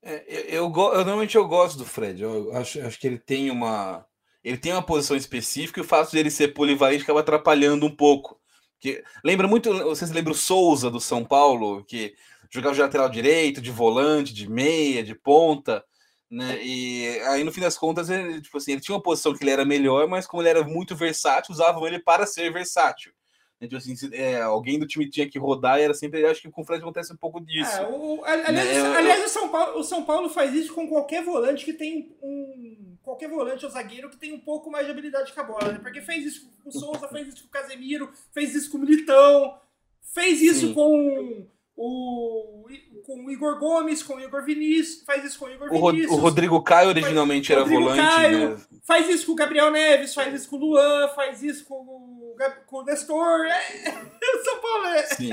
[0.02, 2.22] É, eu, eu, eu, normalmente eu gosto do Fred.
[2.22, 4.06] Eu acho, acho que ele tem uma
[4.44, 7.94] ele tem uma posição específica e o fato de ele ser polivalente acaba atrapalhando um
[7.94, 8.40] pouco.
[8.80, 12.14] Que, lembra muito, vocês lembram o Souza do São Paulo, que
[12.50, 15.84] jogava de lateral direito, de volante, de meia, de ponta,
[16.30, 16.58] né?
[16.62, 19.50] E aí no fim das contas, ele, tipo assim, ele tinha uma posição que ele
[19.50, 23.12] era melhor, mas como ele era muito versátil, usavam ele para ser versátil.
[23.60, 23.66] Né?
[23.66, 26.24] Tipo assim, é, alguém do time tinha que rodar e era sempre.
[26.24, 27.70] Acho que com o Fred acontece um pouco disso.
[27.70, 28.96] É, o, aliás, né?
[28.96, 32.96] aliás o, São Paulo, o São Paulo faz isso com qualquer volante que tem um.
[33.02, 35.72] Qualquer volante ou zagueiro que tem um pouco mais de habilidade com a bola.
[35.72, 35.78] Né?
[35.78, 38.80] Porque fez isso com o Souza, fez isso com o Casemiro, fez isso com o
[38.82, 39.58] Militão,
[40.02, 40.74] fez isso Sim.
[40.74, 41.46] com
[41.80, 42.66] o,
[43.06, 46.10] com o Igor Gomes, com o Igor Vinícius, faz isso com o Igor Vinícius.
[46.10, 48.16] O, Rodrigo Caio originalmente faz, era Rodrigo volante.
[48.16, 48.56] Caio, né?
[48.84, 52.36] Faz isso com o Gabriel Neves, faz isso com o Luan, faz isso com o,
[52.66, 53.46] com o Nestor.
[53.46, 53.92] É,
[54.42, 55.02] São Paulo é.
[55.04, 55.30] Sim.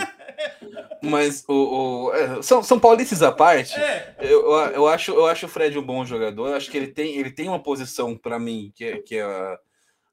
[1.02, 4.16] Mas o, o é, São, São Paulistas à parte, é.
[4.20, 6.50] eu, eu, acho, eu acho o Fred um bom jogador.
[6.50, 9.24] Eu acho que ele tem, ele tem uma posição para mim que é, que é
[9.24, 9.60] a,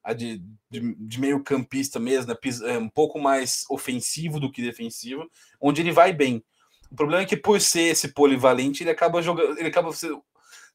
[0.03, 2.37] a de, de, de, meio campista mesmo, né?
[2.65, 5.29] é um pouco mais ofensivo do que defensivo,
[5.61, 6.43] onde ele vai bem.
[6.91, 9.91] O problema é que por ser esse polivalente, ele acaba jogando, ele acaba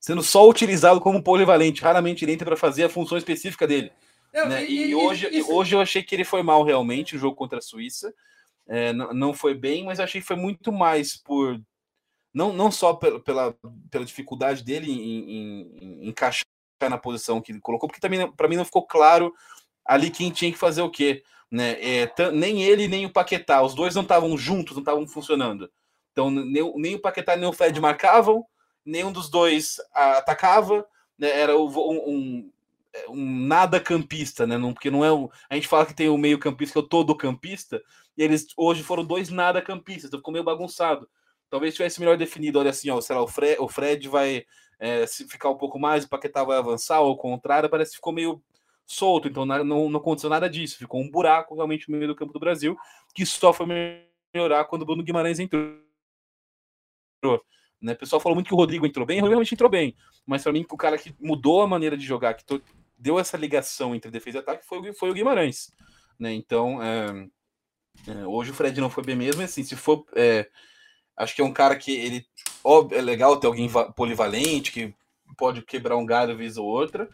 [0.01, 1.83] sendo só utilizado como polivalente.
[1.83, 3.93] Raramente ele entra para fazer a função específica dele.
[4.33, 4.65] Não, né?
[4.65, 5.53] e, e, hoje, isso...
[5.53, 8.13] hoje eu achei que ele foi mal realmente o jogo contra a Suíça.
[8.67, 11.61] É, não, não foi bem, mas achei que foi muito mais por
[12.33, 13.55] não, não só pela, pela,
[13.91, 16.45] pela dificuldade dele em, em, em encaixar
[16.87, 19.33] na posição que ele colocou, porque também para mim não ficou claro
[19.85, 21.23] ali quem tinha que fazer o quê.
[21.51, 21.77] Né?
[21.81, 25.71] É, nem ele nem o Paquetá, os dois não estavam juntos, não estavam funcionando.
[26.13, 28.45] Então, nem, nem, o Paquetá nem o Fred marcavam,
[28.85, 30.87] nenhum dos dois atacava,
[31.19, 31.31] né?
[31.31, 32.51] era um, um,
[33.09, 34.59] um, nada campista, né?
[34.59, 35.29] Não, porque não é um.
[35.49, 37.81] A gente fala que tem o meio campista, que é o todo campista,
[38.17, 41.09] e eles hoje foram dois nada campistas, então ficou meio bagunçado.
[41.49, 44.45] Talvez tivesse melhor definido, olha assim, ó, sei lá, o o Fred vai
[44.79, 47.97] é, se ficar um pouco mais, o Paquetá vai avançar, ou ao contrário, parece que
[47.97, 48.43] ficou meio
[48.87, 52.33] solto, então não, não aconteceu nada disso, ficou um buraco realmente no meio do campo
[52.33, 52.77] do Brasil,
[53.15, 53.67] que só foi
[54.35, 55.79] melhorar quando o Bruno Guimarães entrou.
[57.81, 57.93] Né?
[57.93, 59.95] O pessoal falou muito que o Rodrigo entrou bem, ele realmente entrou bem,
[60.27, 62.45] mas para mim o cara que mudou a maneira de jogar, que
[62.97, 65.71] deu essa ligação entre defesa e ataque foi, foi o Guimarães.
[66.19, 66.33] Né?
[66.33, 67.29] Então, é,
[68.07, 70.49] é, hoje o Fred não foi bem mesmo, assim, se for é,
[71.19, 72.27] Acho que é um cara que ele
[72.63, 74.95] ó, é legal ter alguém polivalente que
[75.37, 77.09] pode quebrar um galho vez ou outra,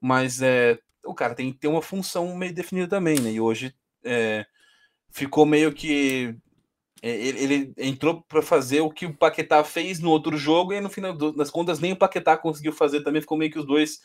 [0.00, 3.32] mas é, o cara tem que ter uma função meio definida também, né?
[3.32, 3.74] E hoje
[4.04, 4.46] é,
[5.10, 6.34] ficou meio que
[7.02, 10.80] é, ele, ele, entrou para fazer o que o Paquetá fez no outro jogo e
[10.80, 14.00] no final das contas nem o Paquetá conseguiu fazer também ficou meio que os dois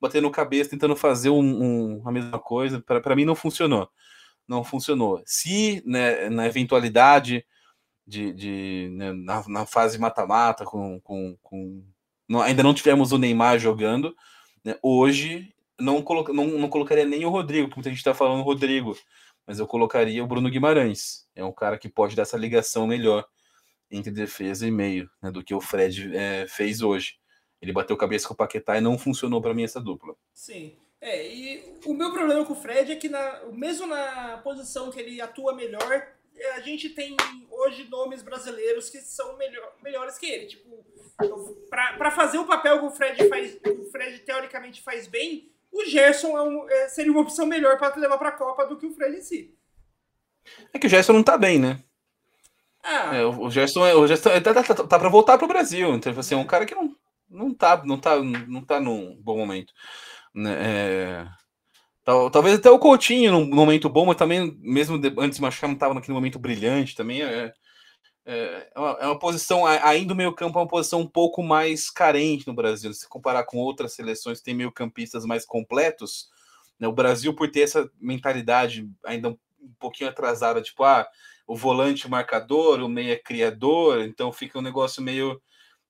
[0.00, 2.80] batendo cabeça tentando fazer um, um, a mesma coisa.
[2.80, 3.88] Para mim não funcionou.
[4.48, 5.22] Não funcionou.
[5.26, 7.44] Se né, na eventualidade
[8.10, 11.84] de, de né, na, na, fase mata-mata, com, com, com
[12.28, 14.14] não, ainda não tivemos o Neymar jogando.
[14.64, 18.42] Né, hoje não, colo, não, não colocaria nem o Rodrigo, que muita gente está falando
[18.42, 18.98] Rodrigo,
[19.46, 21.26] mas eu colocaria o Bruno Guimarães.
[21.36, 23.24] É um cara que pode dar essa ligação melhor
[23.90, 27.14] entre defesa e meio né, do que o Fred é, fez hoje.
[27.62, 30.14] Ele bateu cabeça com o Paquetá e não funcionou para mim essa dupla.
[30.34, 30.76] Sim.
[31.00, 35.00] É, e o meu problema com o Fred é que na, mesmo na posição que
[35.00, 36.08] ele atua melhor,
[36.54, 37.16] a gente tem
[37.50, 40.46] hoje nomes brasileiros que são melhor, melhores que ele.
[40.46, 40.84] Tipo,
[41.68, 46.36] para fazer o papel que o Fred faz, o Fred teoricamente faz bem, o Gerson
[46.36, 48.94] é um, é, seria uma opção melhor para levar para a Copa do que o
[48.94, 49.54] Fred em si.
[50.72, 51.82] É que o Gerson não tá bem, né?
[52.82, 53.14] Ah.
[53.14, 55.94] É, o Gerson, o Gerson tá, tá, tá, tá para voltar pro Brasil.
[55.94, 56.96] Então, assim, é um cara que não,
[57.28, 59.72] não, tá, não, tá, não tá num bom momento.
[60.34, 61.30] Né?
[62.30, 65.94] Talvez até o Coutinho num momento bom, mas também, mesmo antes de machucar, não estava
[65.94, 67.22] naquele momento brilhante também.
[67.22, 67.52] É,
[68.24, 71.90] é, é, uma, é uma posição, ainda o meio-campo é uma posição um pouco mais
[71.90, 72.92] carente no Brasil.
[72.94, 76.28] Se comparar com outras seleções que têm meio-campistas mais completos,
[76.78, 81.06] né, o Brasil, por ter essa mentalidade ainda um, um pouquinho atrasada, tipo, ah,
[81.46, 85.40] o volante marcador, o meia criador, então fica um negócio meio.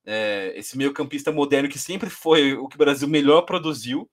[0.03, 4.09] É, esse meio-campista moderno que sempre foi o que o Brasil melhor produziu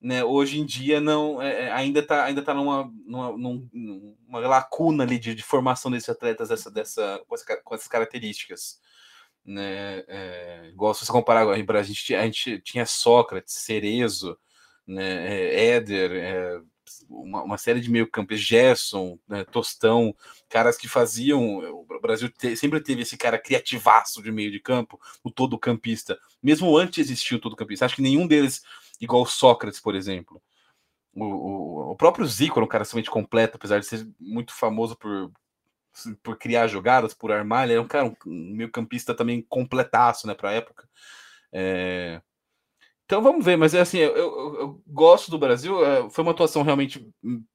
[0.00, 5.04] né, hoje em dia não é, é ainda está ainda tá numa, numa, numa lacuna
[5.04, 8.80] ali de, de, formação desses atletas dessa, dessa, com, essa, com essas características.
[9.44, 14.38] Né, é, se você comparar a gente, a gente tinha Sócrates, Cerezo,
[14.86, 16.60] né, é, Éder, é,
[17.08, 20.14] uma, uma, série de meio-campos, Gerson, né, Tostão,
[20.48, 21.58] caras que faziam.
[21.58, 26.18] O Brasil te, sempre teve esse cara criativaço de meio de campo, o todo campista.
[26.42, 27.84] Mesmo antes existia o todo campista.
[27.86, 28.62] Acho que nenhum deles
[29.00, 30.40] igual Sócrates, por exemplo.
[31.14, 34.96] O, o, o próprio Zico era um cara extremamente completo, apesar de ser muito famoso
[34.96, 35.32] por,
[36.22, 37.64] por criar jogadas, por armar.
[37.64, 40.88] Ele era um cara, um, meio campista também completaço, né, para a época.
[41.52, 42.20] É...
[43.04, 45.84] Então vamos ver, mas é assim, eu, eu, eu gosto do Brasil.
[45.84, 47.04] É, foi uma atuação realmente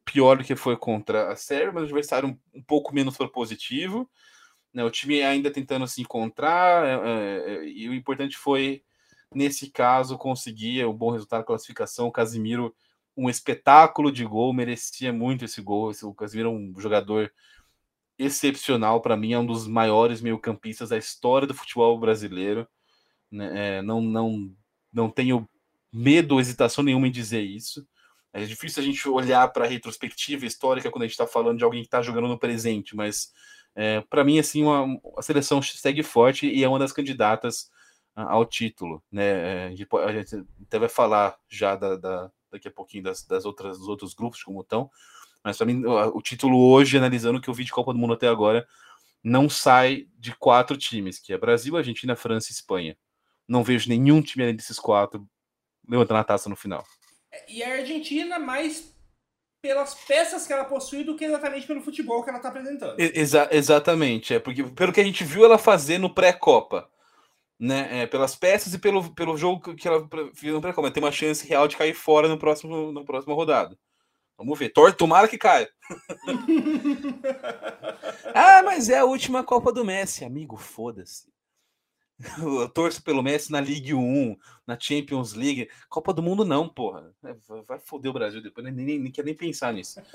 [0.04, 4.10] pior do que foi contra a Sérvia, mas o adversário um, um pouco menos propositivo.
[4.74, 8.84] Né, o time ainda tentando se encontrar, é, é, e o importante foi
[9.36, 12.08] nesse caso, conseguia um bom resultado classificação.
[12.08, 12.74] O Casimiro,
[13.16, 15.92] um espetáculo de gol, merecia muito esse gol.
[16.04, 17.32] O Casimiro é um jogador
[18.18, 22.68] excepcional, para mim, é um dos maiores meio-campistas da história do futebol brasileiro.
[23.30, 23.78] Né?
[23.78, 24.56] É, não, não,
[24.92, 25.48] não tenho
[25.92, 27.86] medo ou hesitação nenhuma em dizer isso.
[28.34, 31.64] É difícil a gente olhar para a retrospectiva histórica quando a gente está falando de
[31.64, 33.32] alguém que está jogando no presente, mas
[33.76, 37.70] é, para mim, assim, uma, a seleção segue forte e é uma das candidatas
[38.16, 39.66] ao título, né?
[39.66, 43.46] A gente, a gente até vai falar já da, da, daqui a pouquinho das, das
[43.46, 44.90] outras dos outros grupos como estão,
[45.44, 48.14] mas para mim o, título hoje, analisando o que eu vi de Copa do Mundo
[48.14, 48.66] até agora,
[49.24, 52.98] não sai de quatro times, que é Brasil, Argentina, França e Espanha.
[53.48, 55.28] Não vejo nenhum time além desses quatro
[55.88, 56.84] levantando a taça no final.
[57.32, 58.96] É, e a Argentina mais
[59.62, 63.00] pelas peças que ela possui do que exatamente pelo futebol que ela está apresentando.
[63.00, 66.90] Exa exatamente, é porque pelo que a gente viu ela fazer no pré-copa,
[67.60, 68.02] né?
[68.02, 70.92] É, pelas peças e pelo, pelo jogo que ela fez no pré-copa.
[70.92, 73.78] Tem uma chance real de cair fora no próximo, no próximo rodada.
[74.38, 74.70] Vamos ver.
[74.70, 75.70] Tor tomara que caia.
[78.34, 80.58] ah, mas é a última Copa do Messi, amigo.
[80.58, 81.34] Foda-se.
[82.40, 85.70] Eu torço pelo Messi na Ligue 1, na Champions League.
[85.90, 87.14] Copa do Mundo, não, porra.
[87.24, 87.36] É,
[87.68, 88.66] vai foder o Brasil depois.
[88.66, 90.02] Nem, nem, nem quer nem pensar nisso.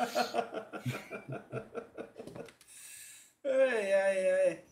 [3.45, 4.70] ai, ai, ai.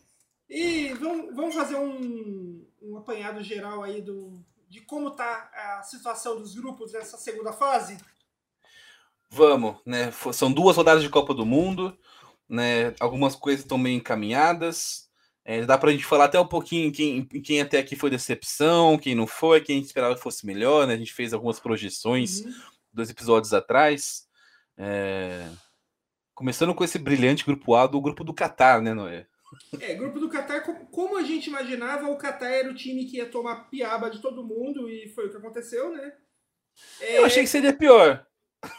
[0.49, 6.37] E vamos, vamos fazer um, um apanhado geral aí do, de como está a situação
[6.37, 7.97] dos grupos nessa segunda fase?
[9.29, 10.11] Vamos, né?
[10.33, 11.95] São duas rodadas de Copa do Mundo,
[12.47, 12.95] né?
[12.99, 15.07] Algumas coisas estão meio encaminhadas.
[15.45, 18.97] É, dá para a gente falar até um pouquinho quem, quem até aqui foi decepção,
[18.97, 20.93] quem não foi, quem esperava que fosse melhor, né?
[20.93, 22.53] A gente fez algumas projeções uhum.
[22.91, 24.27] dois episódios atrás.
[24.77, 25.47] É...
[26.33, 29.27] Começando com esse brilhante grupo A do grupo do Qatar, né, Noé?
[29.79, 33.29] É, grupo do Qatar, como a gente imaginava, o Qatar era o time que ia
[33.29, 36.13] tomar piaba de todo mundo e foi o que aconteceu, né?
[37.01, 37.19] É...
[37.19, 38.25] Eu achei que seria pior.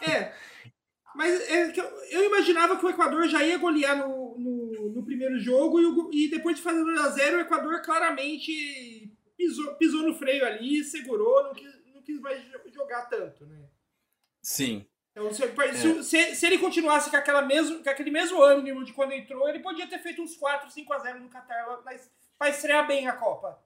[0.03, 0.33] É.
[1.15, 5.39] Mas é eu, eu, imaginava que o Equador já ia golear no, no, no primeiro
[5.39, 10.45] jogo e, o, e, depois de fazer 2x0, o Equador claramente pisou, pisou no freio
[10.47, 13.69] ali, segurou, não quis, não quis mais jogar tanto, né?
[14.43, 14.87] Sim.
[15.13, 16.03] Então, se, é.
[16.03, 19.59] se, se, ele continuasse com, aquela mesmo, com aquele mesmo ânimo de quando entrou, ele
[19.59, 21.67] podia ter feito uns 4, 5 a 0 no Qatar
[22.39, 23.59] para estrear bem a Copa.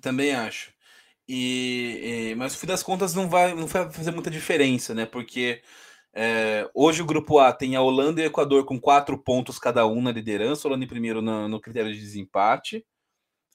[0.00, 0.72] Também acho.
[1.28, 5.06] E, e, mas no fim das contas não vai, não vai fazer muita diferença, né?
[5.06, 5.62] Porque
[6.12, 9.86] é, hoje o grupo A tem a Holanda e o Equador com quatro pontos cada
[9.86, 12.84] um na liderança, Holanda em primeiro no, no critério de desempate.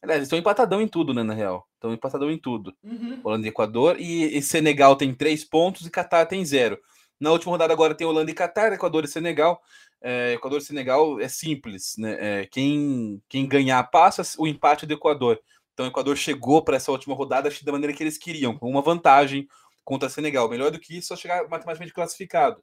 [0.02, 1.68] Aliás, eles estão empatadão em tudo, né, na real.
[1.74, 2.74] Estão empatadão em tudo.
[2.84, 3.20] Uhum.
[3.24, 4.00] Holanda e Equador.
[4.00, 6.80] E, e Senegal tem três pontos e Catar tem zero.
[7.20, 9.62] Na última rodada agora tem Holanda e Catar, Equador e Senegal.
[10.02, 12.18] É, Equador e Senegal é simples, né?
[12.20, 15.40] É, quem, quem ganhar passa, o empate do Equador.
[15.74, 18.82] Então o Equador chegou para essa última rodada da maneira que eles queriam, com uma
[18.82, 19.48] vantagem
[19.84, 20.50] contra Senegal.
[20.50, 22.62] Melhor do que isso, só chegar matematicamente classificado.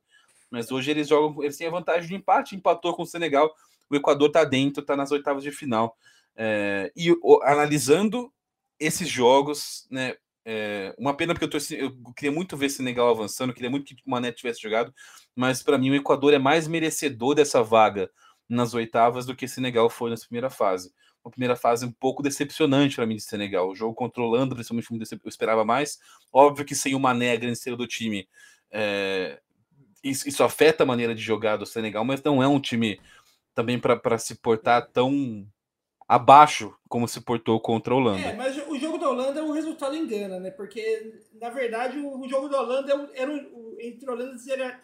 [0.50, 3.50] Mas hoje eles jogam, eles têm a vantagem de empate, empatou com o Senegal.
[3.88, 5.96] O Equador está dentro, está nas oitavas de final.
[6.36, 8.32] É, e o, analisando
[8.78, 10.14] esses jogos, né?
[10.44, 14.02] É, uma pena porque eu, tô, eu queria muito ver Senegal avançando, queria muito que
[14.04, 14.92] o Mané tivesse jogado,
[15.36, 18.10] mas para mim o Equador é mais merecedor dessa vaga
[18.48, 20.92] nas oitavas do que Senegal foi nessa primeira fase.
[21.24, 23.68] Uma primeira fase um pouco decepcionante para mim de Senegal.
[23.68, 25.98] O jogo controlando, principalmente eu esperava mais.
[26.32, 28.28] Óbvio que sem o Mané, a grande estrela do time,
[28.72, 29.40] é,
[30.02, 33.00] isso, isso, afeta a maneira de jogar do Senegal, mas não é um time
[33.54, 35.46] também para se portar tão
[36.08, 38.20] abaixo como se portou contra a Holanda.
[38.20, 38.56] É, mas
[39.02, 40.50] da Holanda, o resultado engana, né?
[40.50, 44.36] Porque, na verdade, o, jogo da Holanda era um, entre Holanda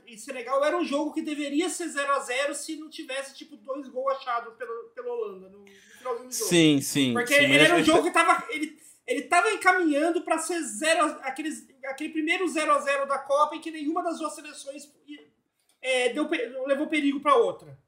[0.07, 3.57] e Senegal era um jogo que deveria ser 0 a 0 se não tivesse, tipo,
[3.57, 5.67] dois gols achados pela, pela Holanda no, no
[5.99, 6.49] finalzinho do jogo.
[6.49, 7.13] Sim, sim.
[7.13, 8.47] Porque sim, ele era um jogo que tava...
[8.51, 13.57] Ele, ele tava encaminhando para ser zero, aqueles, aquele primeiro 0 a 0 da Copa
[13.57, 14.93] em que nenhuma das duas seleções
[15.81, 16.29] é, deu,
[16.67, 17.79] levou perigo para outra.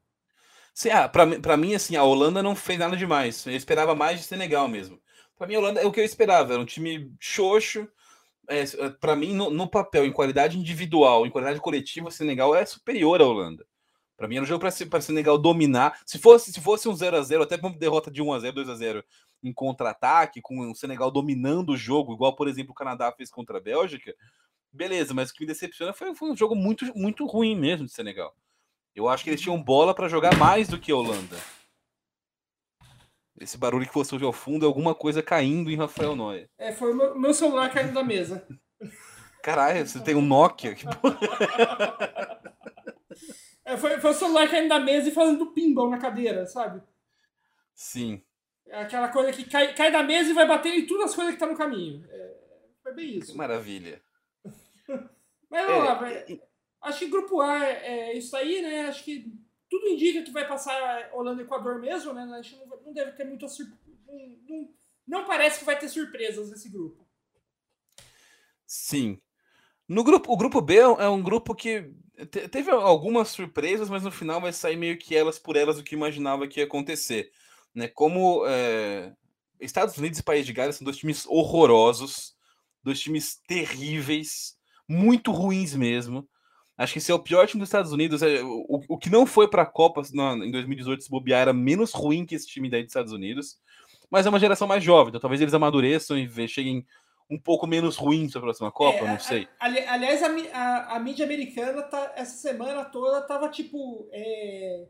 [0.73, 3.45] Sim, ah, pra, mim, assim, a Holanda não fez nada demais.
[3.45, 4.99] Eu esperava mais de Senegal mesmo.
[5.41, 6.53] Para mim, a Holanda é o que eu esperava.
[6.53, 7.89] Era um time xoxo.
[8.47, 12.53] É, é para mim, no, no, papel, em qualidade individual, em qualidade coletiva, o Senegal
[12.53, 13.65] é superior à Holanda.
[14.15, 15.99] Para mim, era um jogo para Senegal dominar.
[16.05, 18.53] Se fosse, se fosse um 0 a 0 até uma derrota de 1 a 0
[18.53, 19.03] 2 a 0
[19.41, 23.57] em contra-ataque, com o Senegal dominando o jogo, igual, por exemplo, o Canadá fez contra
[23.57, 24.13] a Bélgica,
[24.71, 27.91] beleza, mas o que me decepciona foi, foi um jogo muito, muito ruim mesmo de
[27.91, 28.35] Senegal.
[28.93, 31.37] Eu acho que eles tinham bola para jogar mais do que a Holanda.
[33.41, 36.47] Esse barulho que você ouviu ao fundo é alguma coisa caindo em Rafael Noia.
[36.59, 38.47] É, foi o meu celular caindo da mesa.
[39.41, 40.75] Caralho, você tem um Nokia?
[40.75, 41.17] Que porra.
[43.63, 46.81] É, foi, foi o celular caindo da mesa e fazendo pinball na cadeira, sabe?
[47.73, 48.21] Sim.
[48.67, 51.33] É aquela coisa que cai, cai da mesa e vai bater em todas as coisas
[51.33, 52.03] que tá no caminho.
[52.09, 52.35] É,
[52.83, 53.31] foi bem isso.
[53.31, 54.01] Que maravilha.
[55.49, 56.39] Mas vamos é, lá,
[56.81, 58.87] Acho que grupo A é, é isso aí, né?
[58.87, 59.31] Acho que
[59.71, 62.23] tudo indica que vai passar Holanda e Equador mesmo, né?
[62.37, 63.79] Acho que não, não deve ter muita surpresa.
[64.49, 64.69] Não,
[65.07, 67.07] não, parece que vai ter surpresas nesse grupo.
[68.67, 69.17] Sim.
[69.87, 71.89] No grupo, o grupo B é um grupo que
[72.51, 75.95] teve algumas surpresas, mas no final vai sair meio que elas por elas o que
[75.95, 77.31] imaginava que ia acontecer.
[77.73, 77.87] Né?
[77.87, 79.15] Como é,
[79.57, 82.35] Estados Unidos e País de Gales são dois times horrorosos,
[82.83, 86.27] dois times terríveis, muito ruins mesmo.
[86.81, 88.23] Acho que esse é o pior time dos Estados Unidos.
[88.23, 91.93] É, o, o que não foi para a Copa em 2018 se bobear era menos
[91.93, 93.59] ruim que esse time daí dos Estados Unidos.
[94.09, 96.85] Mas é uma geração mais jovem, então talvez eles amadureçam e cheguem
[97.29, 99.47] um pouco menos ruins para a próxima Copa, é, não sei.
[99.57, 104.87] Aliás, a, a, a, mídia americana tá, essa semana toda tava tipo é,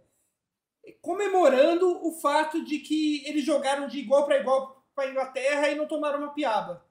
[1.01, 5.75] comemorando o fato de que eles jogaram de igual para igual para a Inglaterra e
[5.75, 6.83] não tomaram uma piaba.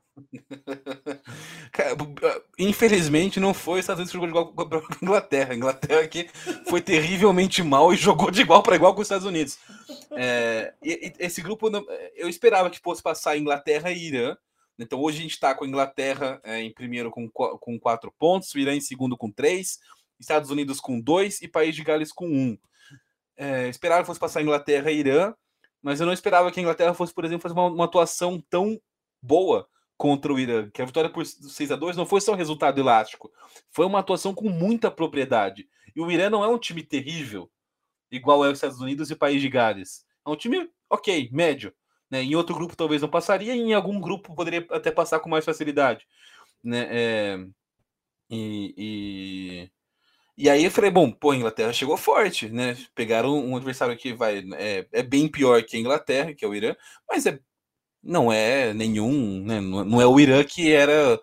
[2.59, 5.53] Infelizmente não foi os Estados Unidos que jogou de igual com a Inglaterra.
[5.53, 6.29] A Inglaterra aqui
[6.69, 9.59] foi terrivelmente mal e jogou de igual para igual com os Estados Unidos.
[10.13, 11.71] É, e, esse grupo
[12.15, 14.37] eu esperava que fosse passar Inglaterra e Irã.
[14.79, 18.55] Então hoje a gente está com a Inglaterra é, em primeiro com, com quatro pontos,
[18.55, 19.79] Irã em segundo com três,
[20.19, 22.59] Estados Unidos com dois e País de Gales com um.
[23.37, 25.35] É, esperava que fosse passar Inglaterra e Irã,
[25.83, 28.81] mas eu não esperava que a Inglaterra fosse, por exemplo, fazer uma, uma atuação tão
[29.23, 29.69] boa
[30.01, 32.81] contra o Irã, que a vitória por 6 a 2 não foi só um resultado
[32.81, 33.31] elástico,
[33.71, 35.69] foi uma atuação com muita propriedade.
[35.95, 37.51] E o Irã não é um time terrível,
[38.11, 40.07] igual é os Estados Unidos e o País de Gales.
[40.27, 41.71] É um time, ok, médio.
[42.11, 42.23] Né?
[42.23, 46.07] Em outro grupo talvez não passaria, em algum grupo poderia até passar com mais facilidade.
[46.65, 46.89] Né?
[46.91, 47.47] É...
[48.31, 49.71] E, e,
[50.45, 52.75] e, aí eu falei, bom, pô, a Inglaterra chegou forte, né?
[52.95, 56.55] Pegaram um adversário que vai é, é bem pior que a Inglaterra, que é o
[56.55, 56.75] Irã,
[57.07, 57.39] mas é
[58.03, 61.21] não é nenhum, né, não é o Irã que era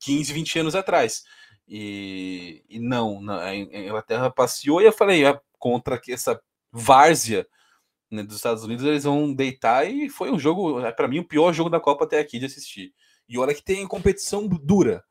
[0.00, 1.24] 15, 20 anos atrás.
[1.68, 7.46] E, e não, a Inglaterra passeou e eu falei, ah, contra essa várzea
[8.10, 11.26] né, dos Estados Unidos, eles vão deitar e foi um jogo, é, para mim, o
[11.26, 12.92] pior jogo da Copa até aqui de assistir.
[13.28, 15.04] E olha que tem competição dura.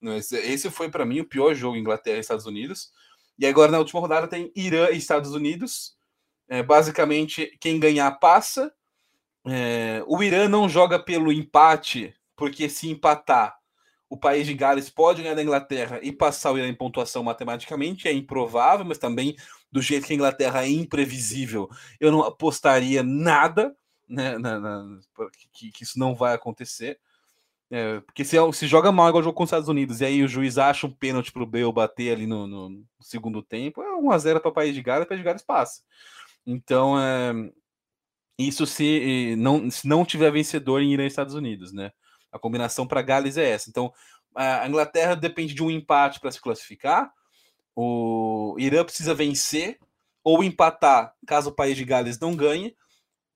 [0.00, 2.90] Né, esse foi para mim o pior jogo Inglaterra e Estados Unidos.
[3.38, 5.96] E agora na última rodada tem Irã e Estados Unidos.
[6.48, 8.72] É, basicamente, quem ganhar passa
[9.48, 13.58] é, o Irã não joga pelo empate, porque se empatar,
[14.08, 18.08] o país de Gales pode ganhar da Inglaterra e passar o Irã em pontuação matematicamente.
[18.08, 19.36] É improvável, mas também,
[19.70, 21.68] do jeito que a Inglaterra é imprevisível,
[22.00, 23.76] eu não apostaria nada
[24.08, 24.98] né, na, na,
[25.52, 26.98] que, que, isso não vai acontecer.
[27.70, 30.28] É, porque se, se joga mal igual jogo com os Estados Unidos, e aí o
[30.28, 34.40] juiz acha um pênalti para o Bale bater ali no, no, segundo tempo, é 1x0
[34.40, 35.82] para o país de Gales, o país de Gales passa.
[36.46, 37.34] Então, é,
[38.38, 41.90] Isso se não, se não tiver vencedor em Irã e Estados Unidos, né?
[42.30, 43.68] A combinação para Gales é essa.
[43.68, 43.92] Então,
[44.34, 47.10] a Inglaterra depende de um empate para se classificar.
[47.74, 49.78] O Irã precisa vencer
[50.22, 52.76] ou empatar caso o país de Gales não ganhe.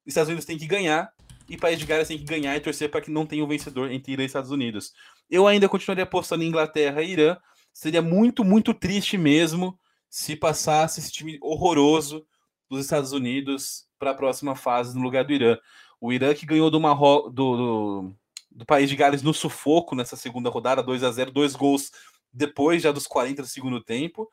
[0.07, 1.13] Os Estados Unidos tem que ganhar
[1.49, 3.91] e país de Gales tem que ganhar e torcer para que não tenha um vencedor
[3.91, 4.93] entre Irã e Estados Unidos.
[5.29, 7.37] Eu ainda continuaria apostando em Inglaterra e Irã.
[7.73, 9.79] Seria muito, muito triste mesmo
[10.09, 12.27] se passasse esse time horroroso
[12.71, 15.57] dos Estados Unidos para a próxima fase no lugar do Irã.
[16.01, 17.31] O Irã que ganhou do, Marro...
[17.31, 18.15] do, do,
[18.51, 21.93] do país de Gales no sufoco nessa segunda rodada, 2 a 0 dois gols
[22.33, 24.29] depois já dos 40 do segundo tempo,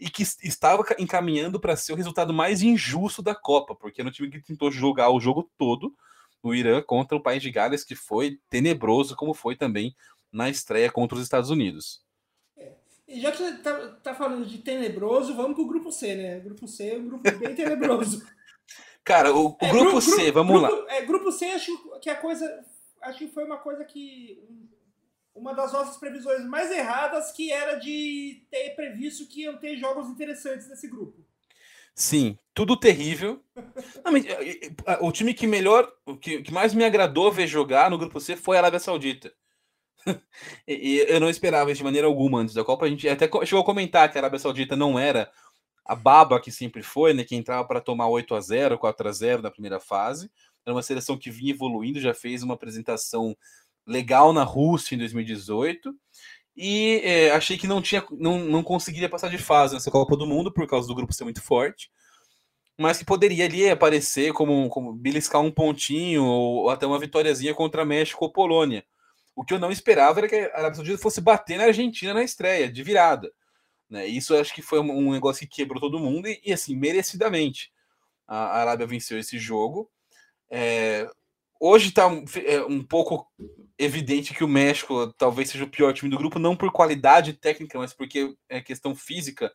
[0.00, 4.12] e que estava encaminhando para ser o resultado mais injusto da Copa, porque era um
[4.12, 5.94] time que tentou jogar o jogo todo
[6.42, 9.94] no Irã contra o país de Gales, que foi tenebroso, como foi também
[10.32, 12.02] na estreia contra os Estados Unidos.
[12.56, 12.72] É.
[13.06, 16.38] E já que você tá, tá, falando de tenebroso, vamos pro grupo C, né?
[16.38, 18.24] O grupo C é um grupo bem tenebroso.
[19.04, 20.94] Cara, o, o é, grupo, grupo, C, vamos grupo, lá.
[20.94, 22.64] É, grupo C, acho que a coisa.
[23.00, 24.42] Acho que foi uma coisa que.
[25.34, 30.08] Uma das nossas previsões mais erradas, que era de ter previsto que iam ter jogos
[30.08, 31.24] interessantes nesse grupo.
[31.94, 33.42] Sim, tudo terrível.
[34.04, 34.24] Não, mas,
[35.00, 38.36] o time que melhor, o que, que mais me agradou ver jogar no grupo C
[38.36, 39.32] foi a Arábia Saudita.
[40.66, 42.86] e, eu não esperava isso de maneira alguma antes da Copa.
[42.86, 45.30] A gente até chegou a comentar que a Arábia Saudita não era
[45.84, 47.24] a baba que sempre foi, né?
[47.24, 50.30] Que entrava para tomar 8 a 0 4 a 0 na primeira fase.
[50.64, 53.36] Era uma seleção que vinha evoluindo, já fez uma apresentação
[53.86, 55.94] legal na Rússia em 2018.
[56.56, 60.26] E é, achei que não tinha, não, não conseguiria passar de fase nessa Copa do
[60.26, 61.90] Mundo por causa do grupo ser muito forte,
[62.78, 67.84] mas que poderia ali aparecer como, como beliscar um pontinho ou, até uma vitóriazinha contra
[67.84, 68.84] México ou Polônia.
[69.34, 72.22] O que eu não esperava era que a Arábia Saudita fosse bater na Argentina na
[72.22, 73.32] estreia, de virada.
[73.92, 74.06] Né?
[74.06, 77.70] Isso acho que foi um negócio que quebrou todo mundo e, e assim, merecidamente.
[78.26, 79.90] A Arábia venceu esse jogo.
[80.50, 81.06] É,
[81.60, 83.30] hoje está um, é, um pouco
[83.78, 87.78] evidente que o México talvez seja o pior time do grupo, não por qualidade técnica,
[87.78, 89.52] mas porque é questão física.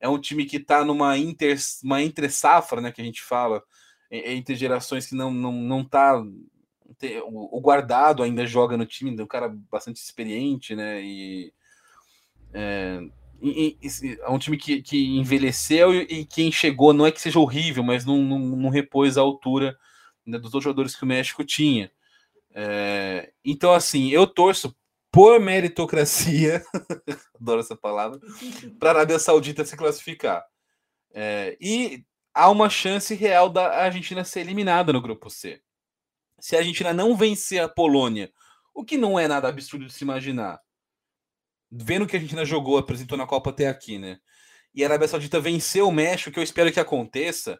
[0.00, 3.62] É um time que está numa inter, uma entre safra, né, que a gente fala,
[4.10, 6.20] entre gerações que não não não tá
[7.24, 11.00] o guardado ainda joga no time, é um cara bastante experiente, né?
[11.02, 11.52] E
[12.52, 13.00] é,
[13.42, 13.78] e,
[14.20, 17.82] é um time que, que envelheceu e, e, quem chegou não é que seja horrível,
[17.82, 19.76] mas não, não, não repôs a altura
[20.24, 21.90] né, dos outros jogadores que o México tinha.
[22.54, 24.74] É, então, assim, eu torço
[25.10, 26.64] por meritocracia,
[27.40, 28.18] adoro essa palavra,
[28.78, 30.44] para a Arábia Saudita se classificar.
[31.14, 35.60] É, e há uma chance real da Argentina ser eliminada no grupo C
[36.38, 38.32] se a Argentina não vencer a Polônia,
[38.74, 40.60] o que não é nada absurdo de se imaginar,
[41.70, 44.18] vendo que a Argentina jogou, apresentou na Copa até aqui, né?
[44.74, 47.58] E a Arábia Saudita venceu o México, que eu espero que aconteça.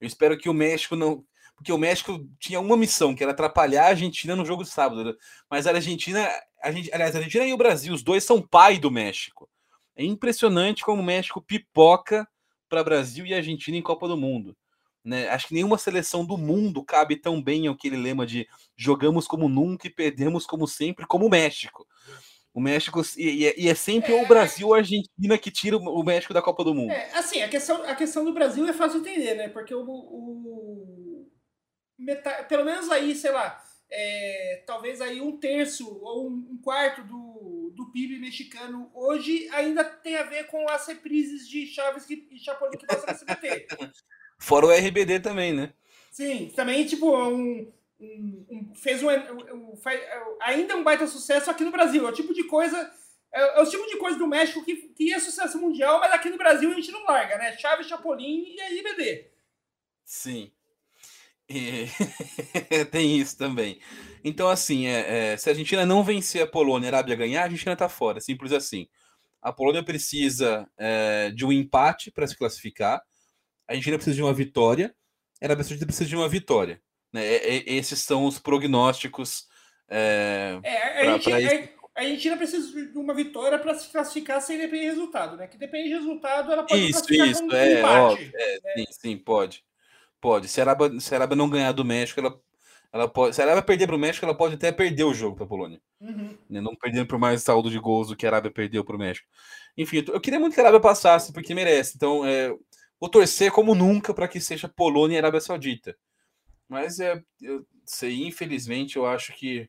[0.00, 1.24] Eu espero que o México não.
[1.54, 5.04] Porque o México tinha uma missão, que era atrapalhar a Argentina no jogo de sábado.
[5.04, 5.14] Né?
[5.50, 6.28] Mas a Argentina,
[6.62, 9.48] a gente, aliás, a Argentina e o Brasil, os dois são pai do México.
[9.94, 12.28] É impressionante como o México pipoca
[12.68, 14.56] para Brasil e Argentina em Copa do Mundo.
[15.02, 15.28] Né?
[15.28, 18.46] Acho que nenhuma seleção do mundo cabe tão bem aquele lema de
[18.76, 21.86] jogamos como nunca e perdemos como sempre, como o México.
[22.56, 26.02] O México e, e é sempre é, o Brasil ou a Argentina que tira o
[26.02, 26.90] México da Copa do Mundo.
[26.90, 29.48] É, assim, a questão, a questão do Brasil é fácil de entender, né?
[29.50, 31.30] Porque o, o
[32.48, 37.92] pelo menos aí, sei lá, é, talvez aí um terço ou um quarto do, do
[37.92, 42.86] PIB mexicano hoje ainda tem a ver com as reprises de Chaves e Chapolin que
[42.86, 43.66] passa no SBT.
[44.40, 45.74] Fora o RBD também, né?
[46.10, 49.74] Sim, também, tipo, um, um, fez um, um,
[50.40, 52.06] ainda um baita sucesso aqui no Brasil.
[52.06, 52.90] É o tipo de coisa.
[53.32, 56.30] É, é, o tipo de coisa do México que, que é sucesso mundial, mas aqui
[56.30, 57.56] no Brasil a gente não larga, né?
[57.56, 59.30] Chaves, Chapolin e RBD.
[60.04, 60.52] Sim.
[61.48, 61.86] E...
[62.90, 63.80] Tem isso também.
[64.24, 67.42] Então, assim, é, é, se a Argentina não vencer a Polônia e a Arábia ganhar,
[67.42, 68.20] a Argentina tá fora.
[68.20, 68.88] Simples assim.
[69.40, 73.00] A Polônia precisa é, de um empate para se classificar
[73.68, 74.94] a Argentina precisa de uma vitória,
[75.42, 76.80] a Arábia Saudita precisa de uma vitória.
[77.16, 77.24] Né?
[77.66, 79.46] esses são os prognósticos.
[79.88, 84.42] É, é a, pra, Argentina, pra a, Argentina precisa de uma vitória para se classificar
[84.42, 85.46] sem depender de resultado, né?
[85.46, 88.72] Que depende de resultado, ela pode isso, isso, com é, empate, é, né?
[88.76, 89.64] sim, sim, pode.
[90.20, 90.48] Pode.
[90.48, 92.38] Se a, Arábia, se a Arábia não ganhar do México, ela,
[92.92, 93.34] ela pode.
[93.34, 95.48] Se a Arábia perder para o México, ela pode até perder o jogo para a
[95.48, 95.80] Polônia.
[96.00, 96.36] Uhum.
[96.50, 96.60] Né?
[96.60, 99.26] Não perdendo por mais saldo de gols do que a Arábia perdeu para o México.
[99.76, 101.92] Enfim, eu queria muito que a Arábia passasse, porque merece.
[101.96, 102.52] Então, é,
[103.00, 105.96] vou torcer como nunca para que seja Polônia e Arábia Saudita.
[106.68, 109.68] Mas é, eu sei, infelizmente, eu acho que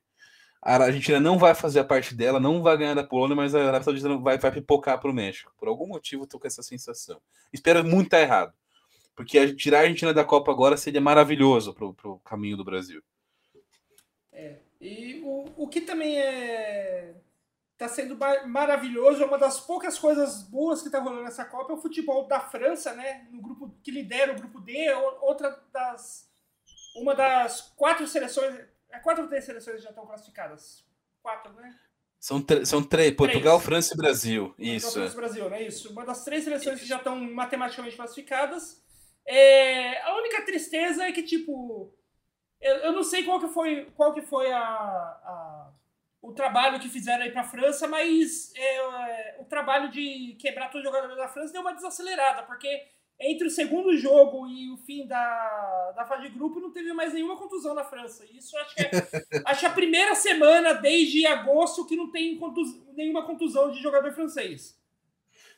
[0.61, 3.61] a Argentina não vai fazer a parte dela, não vai ganhar da Polônia, mas a
[3.61, 5.53] Arábia Saudita vai, vai pipocar para o México.
[5.57, 7.21] Por algum motivo, estou com essa sensação.
[7.53, 8.53] Espero muito estar errado.
[9.15, 13.01] porque tirar a Argentina da Copa agora seria maravilhoso para o caminho do Brasil.
[14.31, 17.15] É, e o, o que também é
[17.77, 18.17] está sendo
[18.47, 22.27] maravilhoso, é uma das poucas coisas boas que está rolando nessa Copa é o futebol
[22.27, 23.27] da França, né?
[23.31, 24.91] No grupo que lidera o grupo D,
[25.21, 26.26] outra das
[27.01, 28.55] uma das quatro seleções,
[28.91, 30.85] é quatro ou três seleções já estão classificadas?
[31.21, 31.77] Quatro, né?
[32.19, 33.65] São, são três, Portugal, três.
[33.65, 34.55] França e Brasil.
[34.57, 34.85] Isso.
[34.85, 35.61] Portugal, França e Brasil, né?
[35.63, 35.91] Isso.
[35.91, 38.83] Uma das três seleções que já estão matematicamente classificadas.
[39.25, 41.93] É, a única tristeza é que, tipo,
[42.59, 45.73] eu, eu não sei qual que foi, qual que foi a, a
[46.21, 50.85] o trabalho que fizeram aí para a França, mas é, o trabalho de quebrar todos
[50.85, 52.85] os jogadores da França deu uma desacelerada, porque
[53.19, 57.13] entre o segundo jogo e o fim da, da fase de grupo não teve mais
[57.13, 58.23] nenhuma contusão na França.
[58.31, 58.91] Isso acho que é,
[59.45, 64.77] acho a primeira semana desde agosto que não tem contus, nenhuma contusão de jogador francês.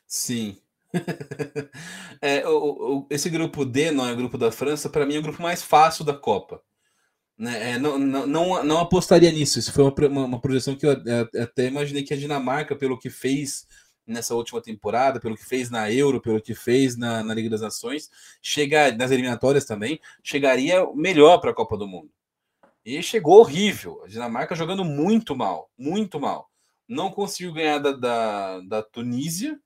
[0.07, 0.57] Sim.
[2.21, 5.19] é, o, o, esse grupo D, não é o grupo da França, para mim é
[5.19, 6.61] o grupo mais fácil da Copa.
[7.37, 7.71] Né?
[7.71, 9.59] É, não, não, não, não, apostaria nisso.
[9.59, 10.91] Isso foi uma, uma, uma projeção que eu
[11.41, 13.65] até imaginei que a Dinamarca, pelo que fez
[14.09, 17.61] nessa última temporada, pelo que fez na Euro, pelo que fez na, na Liga das
[17.61, 18.09] Nações,
[18.41, 22.09] chega, nas eliminatórias também, chegaria melhor para a Copa do Mundo.
[22.83, 24.01] E chegou horrível.
[24.03, 26.49] A Dinamarca jogando muito mal, muito mal.
[26.87, 29.59] Não conseguiu ganhar da, da, da Tunísia,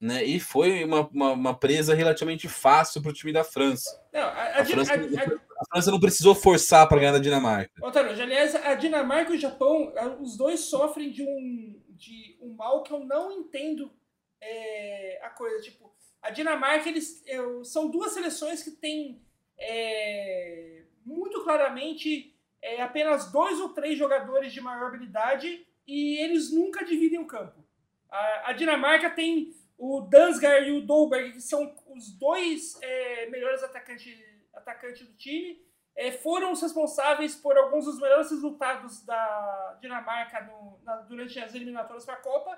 [0.00, 0.22] né?
[0.22, 4.00] E foi uma, uma, uma presa relativamente fácil para o time da França.
[4.12, 7.72] Não, a, a, a, França, a, França, não precisou forçar para ganhar da Dinamarca.
[7.82, 12.82] Otávio, aliás, a Dinamarca e o Japão, os dois sofrem de um, de um mal
[12.82, 13.92] que eu não entendo
[14.40, 15.62] é, a coisa.
[15.62, 15.92] Tipo,
[16.22, 19.20] a Dinamarca, eles eu, são duas seleções que têm
[19.58, 26.84] é, muito claramente é, apenas dois ou três jogadores de maior habilidade e eles nunca
[26.84, 27.64] dividem o campo.
[28.10, 33.62] A, a Dinamarca tem o Dansgaard e o Dolberg, que são os dois é, melhores
[33.62, 34.18] atacantes
[34.52, 35.67] atacante do time, é,
[36.12, 42.04] foram os responsáveis por alguns dos melhores resultados da Dinamarca no, na, durante as eliminatórias
[42.04, 42.56] para a Copa,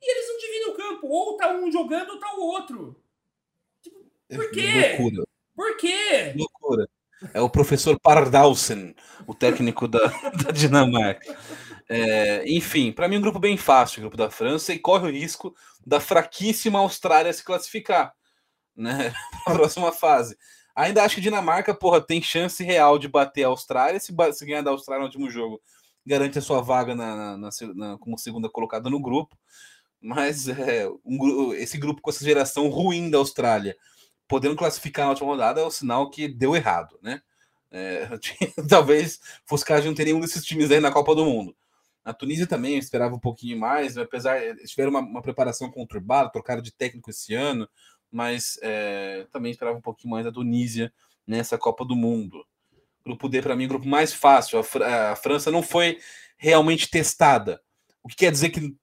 [0.00, 1.06] e eles não dividem o campo.
[1.08, 3.02] Ou tá um jogando ou tá o outro.
[3.80, 4.96] Tipo, por quê?
[4.98, 5.24] Loucura.
[5.54, 6.34] Por quê?
[6.36, 6.88] Loucura.
[7.32, 10.00] É o professor Pardalsen, o técnico da,
[10.44, 11.36] da Dinamarca.
[11.88, 15.12] É, enfim, para mim, um grupo bem fácil, o grupo da França, e corre o
[15.12, 15.54] risco
[15.86, 18.14] da fraquíssima Austrália se classificar
[18.76, 19.12] né,
[19.44, 20.36] para a próxima fase.
[20.74, 24.00] Ainda acho que Dinamarca, porra, tem chance real de bater a Austrália.
[24.00, 25.60] Se, se ganhar da Austrália no último jogo,
[26.04, 29.36] garante a sua vaga na, na, na como segunda colocada no grupo.
[30.00, 33.76] Mas é, um, esse grupo com essa geração ruim da Austrália,
[34.26, 37.20] podendo classificar na última rodada, é o um sinal que deu errado, né?
[37.70, 38.08] É,
[38.68, 41.54] talvez fosse caso de não ter nenhum desses times aí na Copa do Mundo.
[42.04, 46.60] A Tunísia também esperava um pouquinho mais, apesar eles tiveram uma, uma preparação conturbada, trocaram
[46.60, 47.68] de técnico esse ano,
[48.12, 50.92] mas é, também esperava um pouquinho mais da Tunísia
[51.26, 52.44] nessa Copa do Mundo.
[53.04, 54.58] Grupo D, para mim, grupo mais fácil.
[54.58, 55.98] A, Fr a, França não foi
[56.36, 57.60] realmente testada.
[58.02, 58.76] O que quer dizer que,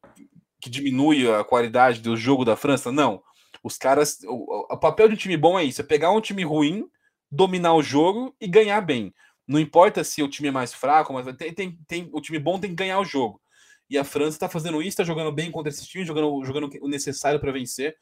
[0.59, 2.91] que diminui a qualidade do jogo da França?
[2.91, 3.21] Não.
[3.63, 4.17] Os caras.
[4.25, 6.85] O, o papel de um time bom é isso: é pegar um time ruim,
[7.31, 9.13] dominar o jogo e ganhar bem.
[9.47, 12.59] Não importa se o time é mais fraco, mas tem, tem, tem, o time bom
[12.59, 13.41] tem que ganhar o jogo.
[13.89, 16.87] E a França está fazendo isso, está jogando bem contra esse time, jogando, jogando o
[16.87, 17.95] necessário para vencer.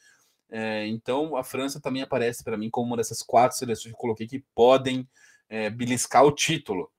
[0.50, 4.02] É, então a França também aparece para mim como uma dessas quatro seleções que eu
[4.02, 5.08] coloquei que podem
[5.50, 6.92] é, beliscar o título.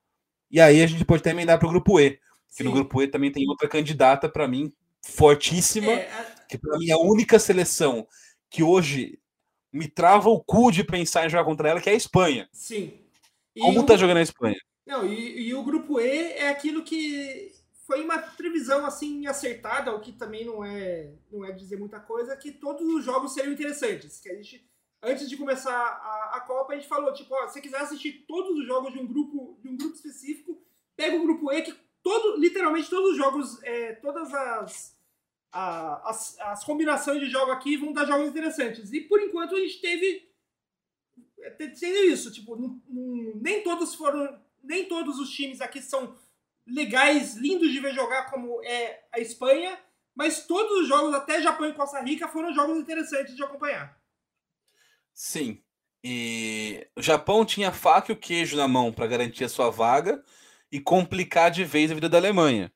[0.51, 2.19] E aí a gente pode até emendar para o grupo E,
[2.57, 4.73] que no grupo E também tem outra candidata para mim
[5.03, 6.25] fortíssima, é, a...
[6.49, 8.07] que para mim é a única seleção
[8.51, 9.19] que hoje
[9.73, 12.49] me trava o cu de pensar em jogar contra ela, que é a Espanha.
[12.53, 12.93] Sim.
[13.55, 13.87] E Como o...
[13.87, 14.57] tá jogando a Espanha?
[14.87, 17.53] Não, e, e, o grupo E é aquilo que
[17.89, 22.37] foi uma previsão assim acertada, o que também não é não é dizer muita coisa,
[22.37, 24.21] que todos os jogos seriam interessantes.
[24.21, 24.71] Que a gente
[25.03, 28.27] antes de começar a, a Copa a gente falou tipo, ó, se você quiser assistir
[28.29, 30.63] todos os jogos de um grupo de um grupo específico,
[30.95, 34.95] pega o grupo E que todo literalmente todos os jogos, é, todas as,
[35.51, 38.93] a, as as combinações de jogo aqui vão dar jogos interessantes.
[38.93, 40.29] E por enquanto a gente teve
[41.57, 42.55] tendo isso, tipo,
[43.41, 46.15] nem todos foram, nem todos os times aqui são
[46.69, 49.79] legais, lindos de ver jogar como é a Espanha,
[50.15, 53.99] mas todos os jogos, até Japão e Costa Rica, foram jogos interessantes de acompanhar.
[55.15, 55.63] Sim.
[56.03, 60.23] E o Japão tinha faca e o queijo na mão para garantir a sua vaga
[60.71, 62.73] e complicar de vez a vida da Alemanha.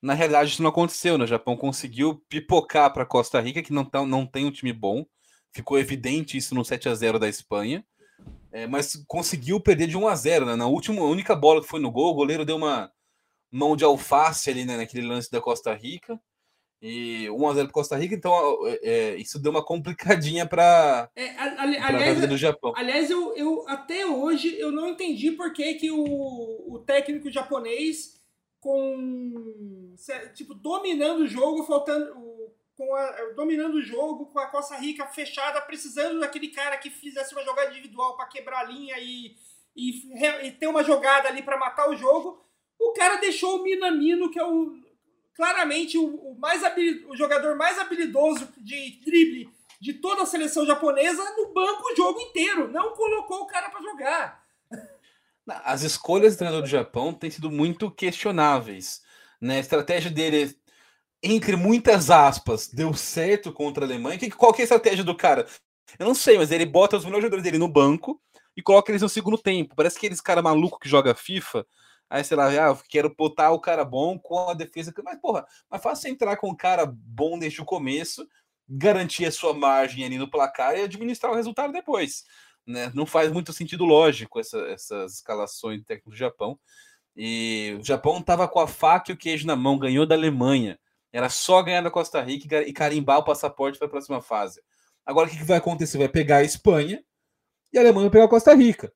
[0.00, 1.18] Na realidade, isso não aconteceu.
[1.18, 1.24] Né?
[1.24, 5.04] O Japão conseguiu pipocar para Costa Rica, que não, tá, não tem um time bom.
[5.52, 7.84] Ficou evidente isso no 7 a 0 da Espanha.
[8.52, 10.56] É, mas conseguiu perder de 1 a 0 né?
[10.56, 12.90] Na última, única bola que foi no gol, o goleiro deu uma
[13.56, 16.20] mão de alface ali né, naquele lance da Costa Rica.
[16.82, 21.78] E 1x0 para Costa Rica, então é, é, isso deu uma complicadinha para é, ali,
[21.78, 22.74] aliás, do Japão.
[22.76, 28.20] Aliás, eu, eu até hoje eu não entendi por que, que o, o técnico japonês
[28.60, 29.94] com
[30.34, 32.14] tipo dominando o jogo, faltando
[32.76, 37.32] com a, dominando o jogo, com a Costa Rica fechada, precisando daquele cara que fizesse
[37.34, 39.34] uma jogada individual para quebrar a linha e,
[39.74, 42.45] e, e ter uma jogada ali para matar o jogo.
[42.78, 44.76] O cara deixou o Minamino, que é o
[45.34, 46.62] claramente o, o mais
[47.08, 52.20] o jogador mais habilidoso de drible de toda a seleção japonesa no banco o jogo
[52.20, 52.72] inteiro.
[52.72, 54.46] Não colocou o cara para jogar.
[55.46, 59.02] As escolhas do treinador do Japão têm sido muito questionáveis.
[59.40, 59.58] Né?
[59.58, 60.56] A estratégia dele,
[61.22, 64.18] entre muitas aspas, deu certo contra a Alemanha.
[64.36, 65.46] Qual que é a estratégia do cara?
[65.98, 68.20] Eu não sei, mas ele bota os melhores jogadores dele no banco
[68.56, 69.76] e coloca eles no segundo tempo.
[69.76, 71.64] Parece aqueles cara maluco que joga FIFA
[72.08, 74.92] Aí, sei lá, ah, quero botar o cara bom com a defesa.
[75.04, 78.26] Mas, porra, mas fácil entrar com o cara bom desde o começo,
[78.68, 82.24] garantir a sua margem ali no placar e administrar o resultado depois.
[82.66, 82.90] Né?
[82.94, 86.58] Não faz muito sentido lógico essa, essas escalações técnico do Japão.
[87.16, 90.78] E o Japão estava com a faca e o queijo na mão, ganhou da Alemanha.
[91.12, 94.60] Era só ganhar da Costa Rica e carimbar o passaporte para a próxima fase.
[95.04, 95.96] Agora o que, que vai acontecer?
[95.96, 97.02] Vai pegar a Espanha
[97.72, 98.92] e a Alemanha vai pegar a Costa Rica.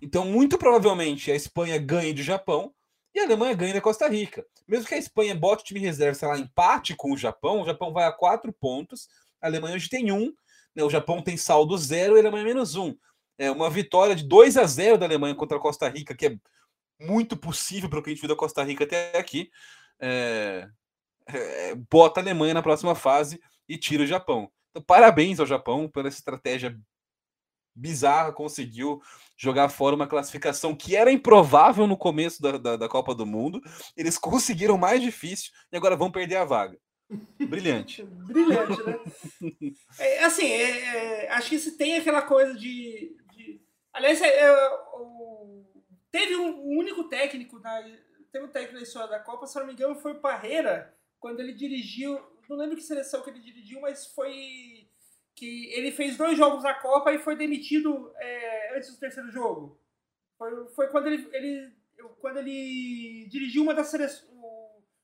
[0.00, 2.72] Então, muito provavelmente, a Espanha ganhe do Japão
[3.14, 4.44] e a Alemanha ganhe da Costa Rica.
[4.66, 7.66] Mesmo que a Espanha bote o time reserva, sei lá, empate com o Japão, o
[7.66, 9.08] Japão vai a quatro pontos,
[9.40, 10.32] a Alemanha hoje tem um,
[10.74, 10.82] né?
[10.82, 12.94] o Japão tem saldo zero e a Alemanha menos um.
[13.36, 16.36] É uma vitória de 2 a 0 da Alemanha contra a Costa Rica, que é
[17.00, 19.50] muito possível para o que a gente viu da Costa Rica até aqui.
[19.98, 20.68] É,
[21.26, 24.50] é, bota a Alemanha na próxima fase e tira o Japão.
[24.70, 26.78] Então, parabéns ao Japão pela estratégia
[27.74, 29.00] bizarra, conseguiu
[29.40, 33.58] jogar fora uma classificação que era improvável no começo da, da, da, Copa do Mundo.
[33.96, 36.78] Eles conseguiram mais difícil e agora vão perder a vaga.
[37.48, 38.04] Brilhante.
[38.28, 39.00] Brilhante, né?
[39.98, 43.16] É, assim, é, é, acho que se tem aquela coisa de.
[43.34, 43.62] de...
[43.94, 44.70] Aliás, é, é,
[46.12, 47.82] teve um, um, único técnico, na,
[48.30, 51.40] teve um técnico na história da Copa, se não me engano, foi o Parreira, quando
[51.40, 52.20] ele dirigiu.
[52.46, 54.86] Não lembro que seleção que ele dirigiu, mas foi
[55.34, 58.12] que ele fez dois jogos na Copa e foi demitido
[58.70, 59.78] é, antes do terceiro jogo.
[60.38, 61.72] Foi, foi quando ele, ele,
[62.20, 64.30] quando ele dirigiu uma das seleções,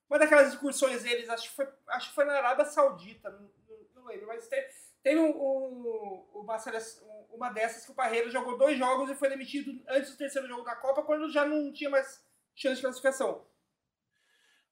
[0.08, 3.50] uma daquelas excursões deles, acho que foi, acho que foi na Arábia Saudita, não,
[3.94, 4.66] não, lembro, mas teve,
[5.02, 9.28] teve um, um, uma, seleção, uma dessas que o Parreira jogou dois jogos e foi
[9.28, 13.44] demitido antes do terceiro jogo da Copa, quando já não tinha mais chance de classificação.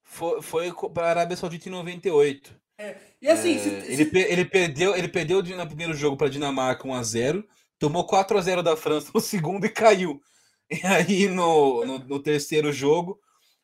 [0.01, 2.59] Foi, foi para a Arábia Saudita em 98.
[2.77, 2.97] É.
[3.21, 6.87] E assim, é, se, ele, ele perdeu, ele perdeu no primeiro jogo para a Dinamarca
[6.87, 7.47] 1 a 0,
[7.85, 10.19] tomou 4 a 0 da França no segundo e caiu.
[10.71, 13.19] E aí no, no, no terceiro jogo,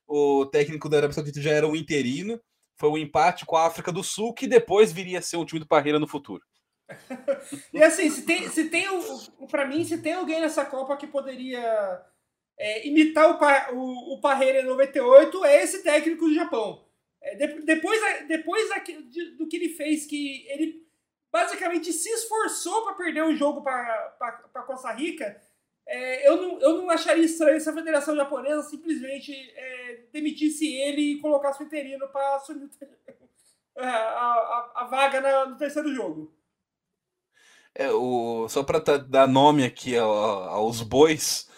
[0.07, 2.39] o técnico da Arábia Saudita já era o interino,
[2.77, 5.59] foi um empate com a África do Sul, que depois viria a ser um time
[5.59, 6.43] do Parreira no futuro.
[7.73, 8.85] e assim, se tem, se tem
[9.49, 11.99] para mim, se tem alguém nessa Copa que poderia
[12.59, 16.85] é, imitar o, o, o Parreira em 98, é esse técnico do Japão.
[17.23, 18.69] É, de, depois depois
[19.37, 20.90] do que ele fez, que ele
[21.31, 25.39] basicamente se esforçou para perder o jogo para Costa Rica,
[25.87, 31.13] é, eu, não, eu não acharia estranho se a Federação Japonesa simplesmente é, demitisse ele
[31.13, 32.69] e colocasse o interino para assumir
[33.75, 36.33] a, a, a, vaga na, no terceiro jogo.
[37.73, 41.49] É, o, só para dar nome aqui aos bois,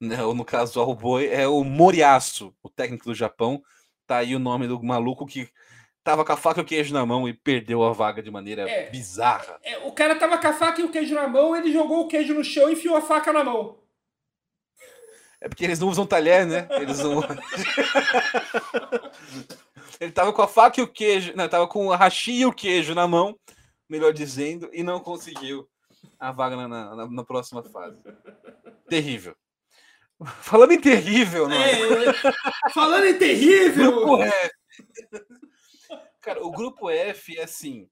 [0.00, 3.62] né, ou no caso ao boi, é o Moriaço, o técnico do Japão,
[4.06, 5.48] Tá aí o nome do maluco que
[6.06, 8.70] tava com a faca e o queijo na mão e perdeu a vaga de maneira
[8.70, 9.58] é, bizarra.
[9.64, 12.06] É, o cara tava com a faca e o queijo na mão, ele jogou o
[12.06, 13.80] queijo no chão e enfiou a faca na mão.
[15.40, 16.68] É porque eles não usam talher, né?
[16.70, 17.22] Eles não.
[19.98, 21.32] ele tava com a faca e o queijo.
[21.34, 23.36] Não, tava com a rachi e o queijo na mão,
[23.88, 25.68] melhor dizendo, e não conseguiu
[26.20, 28.00] a vaga na, na, na próxima fase.
[28.88, 29.34] Terrível.
[30.40, 31.72] Falando em terrível, né?
[31.72, 34.22] É, falando em terrível!
[34.22, 34.50] F.
[36.26, 37.88] Cara, o grupo F é assim.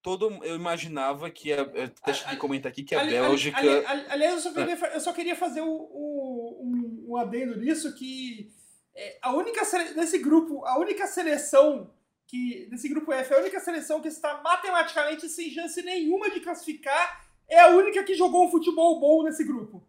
[0.00, 1.52] Todo, eu imaginava que.
[1.52, 1.64] A,
[2.06, 3.58] deixa eu comentar aqui que a ali, Bélgica.
[3.58, 7.92] Ali, ali, aliás, eu só queria, eu só queria fazer um, um, um adendo nisso
[7.96, 8.52] que
[8.94, 9.62] é, a única
[9.96, 11.92] nesse grupo, a única seleção
[12.24, 17.26] que nesse grupo F, a única seleção que está matematicamente sem chance nenhuma de classificar
[17.48, 19.84] é a única que jogou um futebol bom nesse grupo.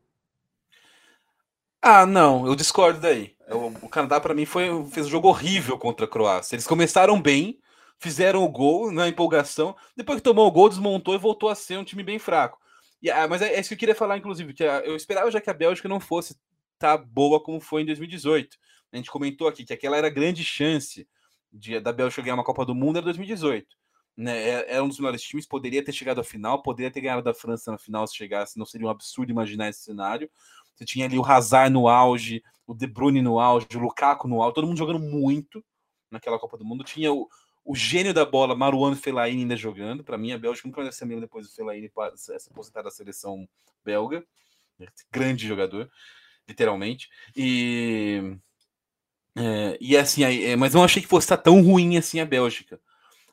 [1.79, 3.35] Ah, não, eu discordo daí.
[3.51, 6.55] O, o Canadá, para mim, foi, fez um jogo horrível contra a Croácia.
[6.55, 7.59] Eles começaram bem,
[7.99, 11.77] fizeram o gol na empolgação, depois que tomou o gol, desmontou e voltou a ser
[11.77, 12.59] um time bem fraco.
[13.01, 15.29] E, ah, mas é, é, isso que eu queria falar, inclusive, que ah, eu esperava
[15.31, 16.35] já que a Bélgica não fosse
[16.77, 18.57] tá boa como foi em 2018.
[18.91, 21.07] A gente comentou aqui que aquela era a grande chance
[21.51, 23.67] de, da Bélgica ganhar uma Copa do Mundo era 2018.
[24.17, 24.49] Né?
[24.49, 27.33] É, era um dos melhores times, poderia ter chegado à final, poderia ter ganhado da
[27.33, 30.29] França na final se chegasse, não seria um absurdo imaginar esse cenário.
[30.81, 34.41] Você tinha ali o Hazard no auge, o De Bruyne no auge, o Lukaku no
[34.41, 35.63] auge, todo mundo jogando muito
[36.09, 36.83] naquela Copa do Mundo.
[36.83, 37.29] Tinha o,
[37.63, 40.03] o gênio da bola, Marouane Fellaini ainda jogando.
[40.03, 43.47] Para mim, a Bélgica nunca vai ser mesmo depois do Fellaini se aposentar da seleção
[43.85, 44.25] belga.
[45.11, 45.87] Grande jogador,
[46.47, 47.11] literalmente.
[47.35, 48.35] E
[49.37, 52.81] é, e assim, é, mas não achei que fosse estar tão ruim assim a Bélgica.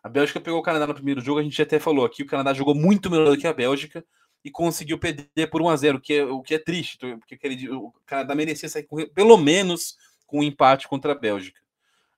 [0.03, 2.53] A Bélgica pegou o Canadá no primeiro jogo, a gente até falou aqui, o Canadá
[2.53, 4.05] jogou muito melhor do que a Bélgica
[4.45, 7.39] e conseguiu perder por 1 a 0 que é, o que é triste, porque
[7.70, 11.61] o Canadá merecia sair com, pelo menos com um empate contra a Bélgica.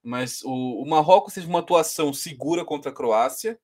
[0.03, 3.59] Mas o, o Marrocos teve uma atuação segura contra a Croácia,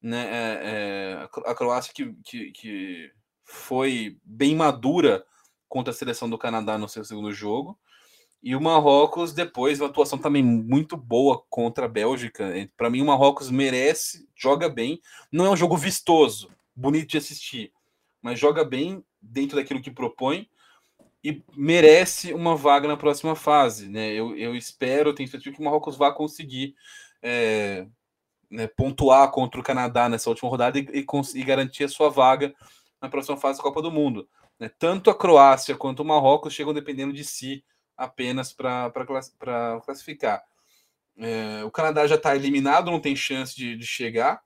[0.00, 0.26] né?
[0.30, 3.12] É, é, a Croácia que, que, que
[3.44, 5.24] foi bem madura
[5.68, 7.78] contra a seleção do Canadá no seu segundo jogo.
[8.42, 12.52] E o Marrocos, depois, uma atuação também muito boa contra a Bélgica.
[12.76, 15.00] Para mim, o Marrocos merece, joga bem.
[15.32, 17.72] Não é um jogo vistoso, bonito de assistir,
[18.24, 20.48] mas joga bem dentro daquilo que propõe
[21.22, 23.86] e merece uma vaga na próxima fase.
[23.86, 24.14] Né?
[24.14, 26.74] Eu, eu espero, tenho certeza que o Marrocos vá conseguir
[27.22, 27.86] é,
[28.50, 32.54] né, pontuar contra o Canadá nessa última rodada e, e, e, garantir a sua vaga
[32.98, 34.26] na próxima fase da Copa do Mundo.
[34.58, 34.70] Né?
[34.78, 37.62] Tanto a Croácia quanto o Marrocos chegam dependendo de si
[37.94, 38.90] apenas para
[39.84, 40.42] classificar.
[41.18, 44.42] É, o Canadá já está eliminado, não tem chance de, de chegar.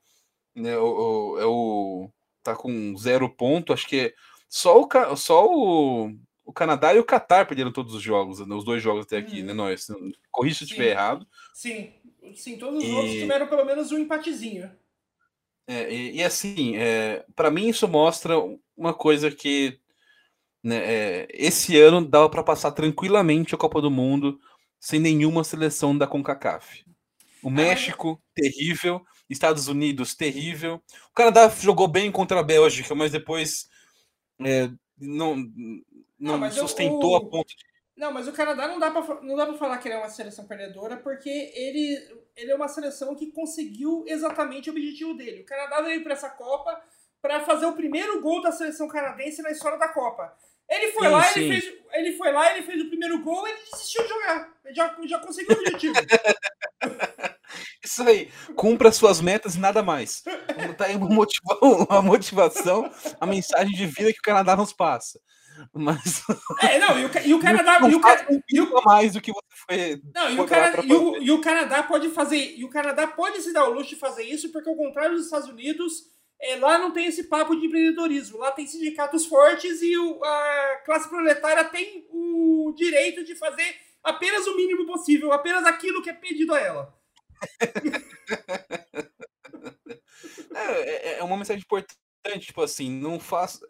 [0.53, 0.77] Né?
[0.77, 2.11] O, o, é o,
[2.43, 3.73] tá com zero ponto.
[3.73, 4.15] Acho que
[4.49, 6.13] só o, só o,
[6.45, 8.55] o Canadá e o Catar perderam todos os jogos, né?
[8.55, 9.53] os dois jogos até aqui, né?
[9.53, 9.59] Uhum.
[9.59, 9.87] Nós,
[10.31, 11.27] corrija se eu estiver errado.
[11.53, 11.93] Sim,
[12.35, 12.93] sim, todos os e...
[12.93, 14.71] outros tiveram pelo menos um empatezinho.
[15.67, 18.35] É, e, e, assim, é, para mim isso mostra
[18.75, 19.79] uma coisa que
[20.63, 24.41] né, é, esse ano dava para passar tranquilamente a Copa do Mundo
[24.81, 26.85] sem nenhuma seleção da CONCACAF.
[27.43, 29.05] O México, terrível.
[29.29, 30.83] Estados Unidos, terrível.
[31.11, 33.69] O Canadá jogou bem contra a Bélgica, mas depois
[34.41, 35.37] é, não,
[36.19, 37.69] não, não sustentou o, a ponto de.
[37.97, 40.09] Não, mas o Canadá não dá para não dá para falar que ele é uma
[40.09, 45.43] seleção perdedora, porque ele, ele é uma seleção que conseguiu exatamente o objetivo dele.
[45.43, 46.81] O Canadá veio para essa Copa
[47.21, 50.33] para fazer o primeiro gol da seleção canadense na história da Copa.
[50.69, 51.41] Ele foi sim, lá, sim.
[51.41, 54.55] ele fez, ele foi lá, ele fez o primeiro gol, ele desistiu de jogar.
[54.65, 55.95] Ele já, já conseguiu o objetivo.
[57.89, 60.23] Isso aí, cumpra suas metas e nada mais.
[60.77, 61.59] Tá aí uma, motiva
[61.89, 65.19] uma motivação, a mensagem de vida que o Canadá nos passa.
[65.73, 66.23] Mas.
[66.61, 67.81] É, não, e o, e o Canadá.
[67.81, 68.01] Não, e o,
[68.51, 70.03] e o, mais do que você foi.
[70.15, 72.55] Não, e o, Canadá, e, o, e o Canadá pode fazer.
[72.57, 75.25] E o Canadá pode se dar o luxo de fazer isso, porque ao contrário dos
[75.25, 75.93] Estados Unidos
[76.41, 78.39] é, lá não tem esse papo de empreendedorismo.
[78.39, 84.47] Lá tem sindicatos fortes e o, a classe proletária tem o direito de fazer apenas
[84.47, 86.95] o mínimo possível, apenas aquilo que é pedido a ela.
[90.55, 93.65] É, é, é uma mensagem importante, tipo assim, não faça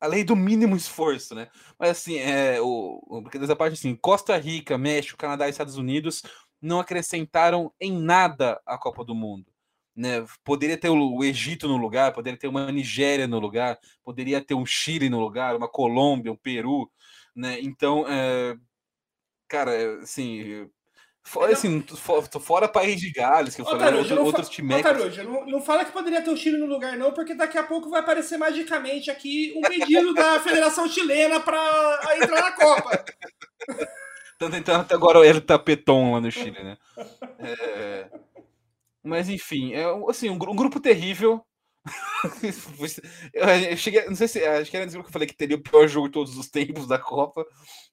[0.00, 1.48] a lei do mínimo esforço, né?
[1.78, 6.22] Mas assim, é, o, o dessa parte assim, Costa Rica, México, Canadá e Estados Unidos
[6.60, 9.46] não acrescentaram em nada a Copa do Mundo.
[9.94, 10.24] Né?
[10.44, 14.66] Poderia ter o Egito no lugar, poderia ter uma Nigéria no lugar, poderia ter um
[14.66, 16.90] Chile no lugar, uma Colômbia, um Peru,
[17.34, 17.58] né?
[17.60, 18.56] Então, é...
[19.48, 20.68] cara, assim,
[21.26, 21.84] Fora, assim,
[22.40, 24.80] fora País de Gales, que eu falei, outro, outros times.
[25.24, 27.90] Não, não fala que poderia ter o Chile no lugar, não, porque daqui a pouco
[27.90, 33.04] vai aparecer magicamente aqui um pedido da Federação Chilena para entrar na Copa.
[34.34, 36.78] Estão tentando até agora ele tapetom lá no Chile, né?
[37.40, 38.08] É...
[39.02, 41.44] Mas enfim, é assim, um, grupo terrível.
[43.34, 45.88] eu cheguei, não sei se acho que era que eu falei que teria o pior
[45.88, 47.44] jogo de todos os tempos da Copa.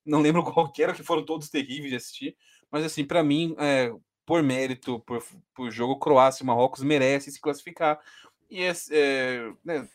[0.05, 2.35] Não lembro qual que era, que foram todos terríveis de assistir.
[2.73, 3.93] Mas assim, para mim, é,
[4.25, 7.99] por mérito, por, por jogo, Croácia e Marrocos merecem se classificar.
[8.49, 8.73] E é,
[9.63, 9.87] né,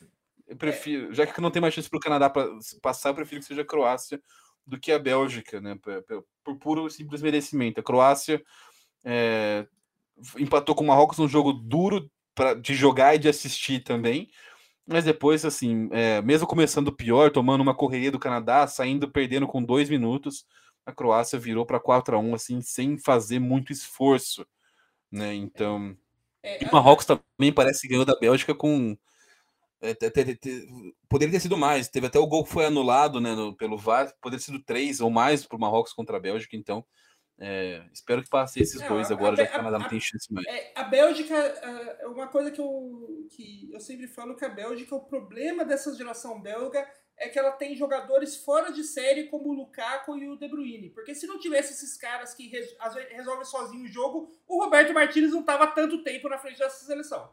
[0.47, 2.49] eu prefiro, já que não tem mais chance para o Canadá pra
[2.81, 4.23] passar, eu prefiro que seja a Croácia
[4.65, 5.77] do que a Bélgica, né?
[5.83, 7.81] Por, por puro simples merecimento.
[7.81, 8.41] A Croácia
[9.05, 9.67] é,
[10.39, 14.31] empatou com o Marrocos num jogo duro pra, de jogar e de assistir também.
[14.87, 19.65] Mas depois, assim, é, mesmo começando pior, tomando uma correria do Canadá, saindo perdendo com
[19.65, 20.47] dois minutos,
[20.89, 24.47] a Croácia virou para 4 a 1 assim, sem fazer muito esforço.
[25.13, 25.35] Né?
[25.35, 25.95] Então.
[26.43, 28.97] É, o Marrocos também parece que ganhou da Bélgica com.
[29.83, 29.95] É,
[31.09, 31.89] poderia ter sido mais.
[31.89, 34.13] Teve até o gol que foi anulado né, no, pelo VAR.
[34.21, 36.57] Poderia ter sido três ou mais para o Marrocos contra a Bélgica.
[36.57, 36.83] Então,
[37.39, 40.01] é, espero que passe esses não, dois agora, a, já que o Canadá não tem
[40.01, 40.47] chance mais.
[40.47, 44.95] É, a Bélgica, é uma coisa que eu, que eu sempre falo que a Bélgica,
[44.95, 49.53] o problema dessa geração belga é que ela tem jogadores fora de série como o
[49.53, 50.91] Lukaku e o De Bruyne.
[50.91, 52.77] Porque se não tivesse esses caras que res,
[53.11, 57.31] resolvem sozinho o jogo, o Roberto Martínez não tava tanto tempo na frente dessa seleção.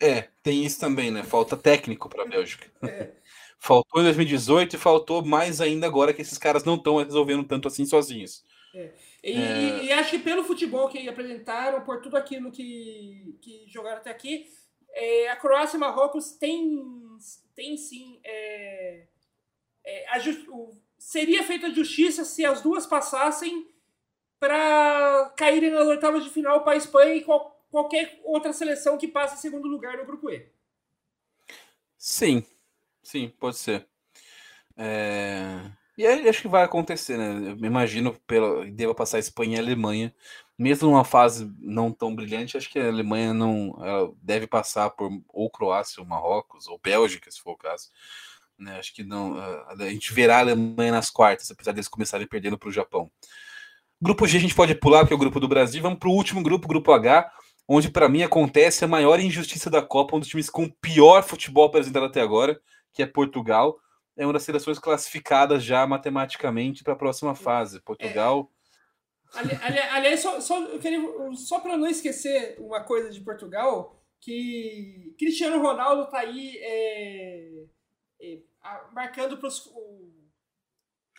[0.00, 1.22] É, tem isso também, né?
[1.22, 2.66] Falta técnico para a Bélgica.
[2.88, 3.12] É.
[3.60, 7.66] Faltou em 2018 e faltou mais ainda agora que esses caras não estão resolvendo tanto
[7.66, 8.44] assim sozinhos.
[8.72, 8.92] É.
[9.22, 9.84] E, é...
[9.84, 14.48] e, acho que pelo futebol que apresentaram, por tudo aquilo que, que jogaram até aqui,
[14.98, 16.84] é, a Croácia e Marrocos tem,
[17.54, 18.20] tem sim.
[18.24, 19.06] É,
[19.84, 23.68] é just, o, seria feita justiça se as duas passassem
[24.40, 29.06] para caírem nas oitavas de final para a Espanha e qual, qualquer outra seleção que
[29.06, 30.46] passe em segundo lugar no grupo E.
[31.96, 32.44] Sim,
[33.02, 33.86] sim, pode ser.
[34.76, 35.70] É...
[35.96, 37.56] E aí, acho que vai acontecer, né?
[37.60, 40.14] Eu imagino pela deva passar a Espanha e a Alemanha,
[40.58, 43.78] mesmo numa fase não tão brilhante, acho que a Alemanha não
[44.20, 47.88] deve passar por ou Croácia, ou Marrocos, ou Bélgica, se for o caso.
[48.58, 48.76] Né?
[48.78, 49.38] Acho que não.
[49.38, 53.10] A, a gente verá a Alemanha nas quartas, apesar deles começarem perdendo para o Japão.
[54.02, 55.80] Grupo G a gente pode pular, que é o grupo do Brasil.
[55.80, 57.30] Vamos para o último grupo, grupo H,
[57.66, 61.66] onde para mim acontece a maior injustiça da Copa, um dos times com pior futebol
[61.66, 62.60] apresentado até agora,
[62.92, 63.78] que é Portugal
[64.18, 67.80] é uma das seleções classificadas já matematicamente para a próxima fase.
[67.80, 68.50] Portugal.
[69.34, 70.56] Ali, ali, aliás, só, só,
[71.34, 77.64] só para não esquecer uma coisa de Portugal, que Cristiano Ronaldo está aí é,
[78.22, 78.38] é,
[78.92, 79.70] marcando para os.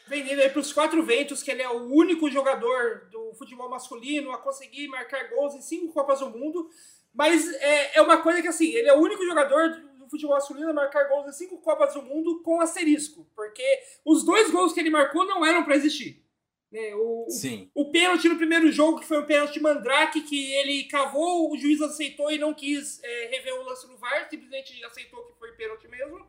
[0.07, 4.31] Vendendo aí para os quatro ventos que ele é o único jogador do futebol masculino
[4.31, 6.67] a conseguir marcar gols em cinco Copas do Mundo.
[7.13, 10.73] Mas é, é uma coisa que, assim, ele é o único jogador futebol masculino a
[10.73, 13.63] marcar gols em cinco Copas do Mundo com asterisco, porque
[14.03, 16.25] os dois gols que ele marcou não eram para existir.
[16.71, 16.93] Né?
[16.95, 17.69] O, Sim.
[17.73, 21.57] o, o pênalti no primeiro jogo, que foi um pênalti Mandrake, que ele cavou, o
[21.57, 25.51] juiz aceitou e não quis é, rever o lance no VAR, simplesmente aceitou que foi
[25.53, 26.25] pênalti mesmo.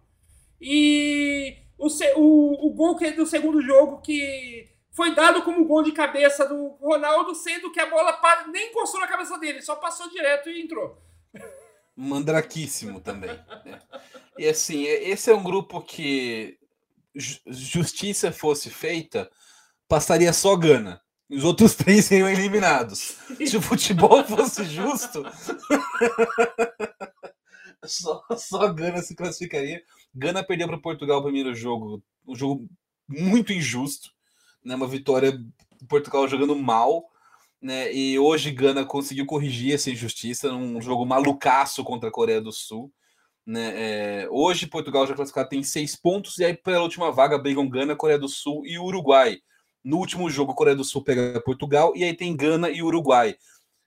[0.61, 1.87] E o,
[2.17, 6.47] o, o gol que é do segundo jogo, que foi dado como gol de cabeça
[6.47, 8.19] do Ronaldo, sendo que a bola
[8.53, 10.99] nem encostou na cabeça dele, só passou direto e entrou
[12.01, 13.31] mandraquíssimo também.
[13.65, 13.79] Né?
[14.39, 16.59] E assim, esse é um grupo que
[17.15, 19.31] justiça fosse feita,
[19.91, 21.03] passaria só Gana.
[21.29, 23.17] Os outros três seriam eliminados.
[23.47, 25.23] Se o futebol fosse justo,
[27.85, 29.83] só, só Gana se classificaria.
[30.15, 32.67] Gana perdeu para Portugal o primeiro jogo, um jogo
[33.09, 34.11] muito injusto,
[34.65, 34.75] né?
[34.75, 35.39] Uma vitória
[35.89, 37.11] Portugal jogando mal
[37.61, 37.93] né?
[37.93, 42.91] E hoje Gana conseguiu corrigir essa injustiça num jogo malucaço contra a Coreia do Sul.
[43.45, 43.73] Né?
[44.23, 47.97] É, hoje Portugal já classificado tem seis pontos e aí pela última vaga brigam Gana,
[47.97, 49.39] Coreia do Sul e Uruguai.
[49.83, 53.37] No último jogo, a Coreia do Sul pega Portugal e aí tem Gana e Uruguai.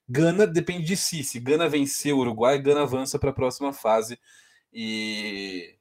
[0.08, 1.24] Gana depende de si.
[1.24, 4.20] Se Gana vencer o Uruguai, Gana avança para a próxima fase.
[4.74, 5.76] E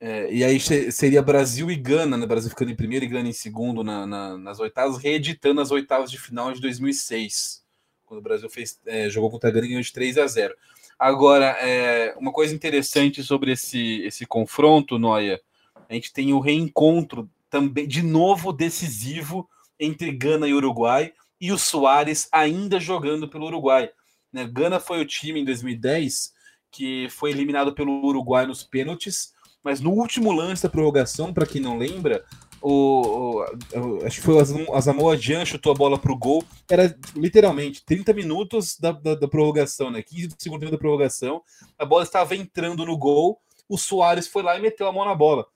[0.00, 2.26] é, e aí seria Brasil e Gana, né?
[2.26, 6.10] Brasil ficando em primeiro e Gana em segundo na, na, nas oitavas, reeditando as oitavas
[6.10, 7.64] de final de 2006,
[8.04, 10.54] quando o Brasil fez, é, jogou contra a Gana e ganhou de 3 a 0.
[10.98, 15.40] Agora, é, uma coisa interessante sobre esse, esse confronto, Noia,
[15.88, 19.48] a gente tem o reencontro também, de novo decisivo
[19.78, 23.90] entre Gana e Uruguai, e o Soares ainda jogando pelo Uruguai.
[24.32, 24.44] Né?
[24.46, 26.32] Gana foi o time em 2010
[26.70, 29.32] que foi eliminado pelo Uruguai nos pênaltis
[29.64, 32.22] mas no último lance da prorrogação, para quem não lembra,
[32.60, 33.42] o,
[33.72, 36.44] o, acho que foi o Asamoah Gyan chutou a bola pro gol.
[36.70, 40.02] Era literalmente 30 minutos da, da, da prorrogação, né?
[40.02, 41.42] 15 do segundo tempo da prorrogação.
[41.78, 43.40] A bola estava entrando no gol.
[43.66, 45.46] O Soares foi lá e meteu a mão na bola.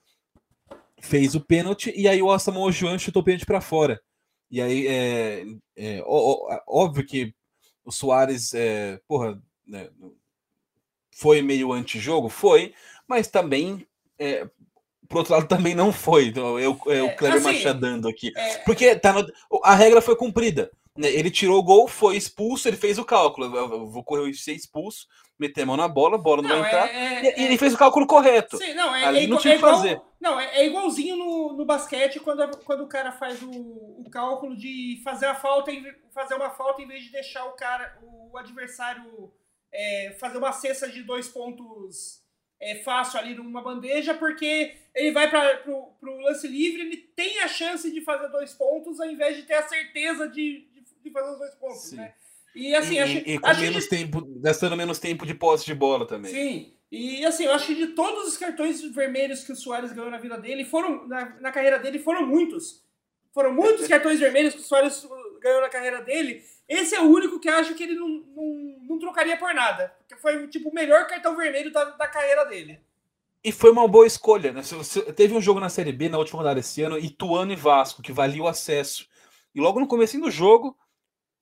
[1.01, 4.01] Fez o pênalti e aí o Asamoah Gyan chutou o pênalti para fora.
[4.51, 5.45] E aí é,
[5.77, 7.35] é ó, ó, óbvio que
[7.85, 9.89] o Soares, é, porra, né,
[11.15, 12.29] foi meio antijogo?
[12.29, 12.75] Foi,
[13.07, 13.87] mas também
[14.19, 14.49] é,
[15.09, 16.27] por outro lado, também não foi.
[16.27, 18.31] Então, eu, eu é, Kleber assim, Machadando aqui.
[18.37, 18.59] É...
[18.59, 19.27] Porque tá no,
[19.65, 20.71] a regra foi cumprida.
[20.99, 21.09] Né?
[21.13, 23.57] Ele tirou o gol, foi expulso, ele fez o cálculo.
[23.57, 25.07] Eu vou correr ser expulso,
[25.39, 26.89] meter a mão na bola, a bola não, não vai entrar.
[26.89, 28.59] É, é, e ele fez o cálculo correto.
[28.59, 30.03] Sim, não, é, Ali não tinha que fazer.
[30.21, 35.01] Não, é, igualzinho no, no basquete quando, quando o cara faz o, o cálculo de
[35.05, 35.71] fazer a falta,
[36.13, 39.33] fazer uma falta em vez de deixar o cara, o adversário,
[40.19, 42.21] fazer uma cesta de dois pontos
[42.61, 47.49] é, fácil ali numa bandeja, porque ele vai para o lance livre, ele tem a
[47.49, 50.68] chance de fazer dois pontos, ao invés de ter a certeza de,
[51.09, 51.97] de, fazer os dois pontos, Sim.
[51.97, 52.15] né?
[52.55, 53.91] E assim, e, acho, e com acho menos que...
[53.91, 56.33] tempo, gastando menos tempo de posse de bola também.
[56.33, 56.75] Sim.
[56.91, 60.19] E assim, eu acho que de todos os cartões vermelhos que o Soares ganhou na
[60.19, 62.83] vida dele, foram na, na carreira dele, foram muitos.
[63.33, 65.07] Foram muitos cartões vermelhos que o Soares
[65.41, 66.43] ganhou na carreira dele.
[66.69, 69.95] Esse é o único que acho que ele não, não, não trocaria por nada.
[69.99, 72.81] Porque foi tipo o melhor cartão vermelho da, da carreira dele.
[73.45, 74.63] E foi uma boa escolha, né?
[75.15, 78.13] Teve um jogo na Série B na última rodada esse ano, Ituano e Vasco, que
[78.13, 79.07] valia o acesso.
[79.55, 80.77] E logo no comecinho do jogo,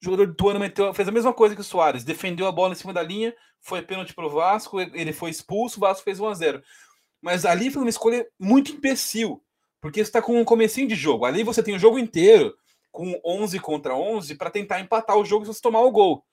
[0.07, 2.77] jogador de Ituano meteu, fez a mesma coisa que o Soares, defendeu a bola em
[2.77, 6.35] cima da linha, foi pênalti pro Vasco, ele foi expulso, o Vasco fez 1 a
[6.35, 6.63] 0
[7.21, 9.43] Mas ali foi uma escolha muito imbecil,
[9.81, 11.25] porque está com um comecinho de jogo.
[11.25, 12.55] Ali você tem o jogo inteiro
[12.91, 16.25] com 11 contra 11 para tentar empatar o jogo se você tomar o gol.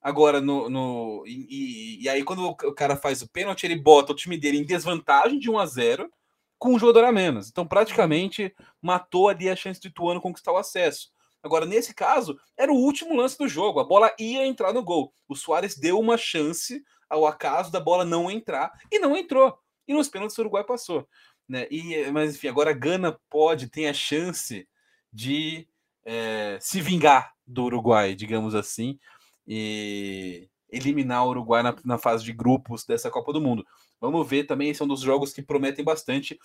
[0.00, 0.70] Agora, no.
[0.70, 4.38] no e, e- aí, quando o o cara faz o pênalti, ele bota o time
[4.38, 6.10] dele em desvantagem de 1 a 0
[6.58, 7.48] com um jogador a menos.
[7.48, 11.10] Então, praticamente, matou ali a chance do Ituano conquistar o acesso.
[11.46, 13.80] Agora, nesse caso, era o último lance do jogo.
[13.80, 15.12] A bola ia entrar no gol.
[15.28, 19.56] O Soares deu uma chance ao acaso da bola não entrar e não entrou.
[19.86, 21.08] E nos pênaltis o Uruguai passou.
[21.48, 21.66] Né?
[21.70, 24.68] E, mas, enfim, agora a Gana pode, tem a chance
[25.12, 25.68] de
[26.04, 28.98] eh, se vingar do Uruguai, digamos assim,
[29.46, 33.64] e eliminar o Uruguai na, na fase de grupos dessa Copa do Mundo.
[34.00, 36.38] Vamos ver também, esse é um dos jogos que prometem bastante.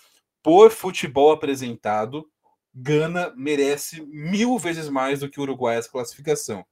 [0.44, 2.30] Por futebol apresentado,
[2.74, 6.66] Gana merece mil vezes mais do que o Uruguai essa classificação.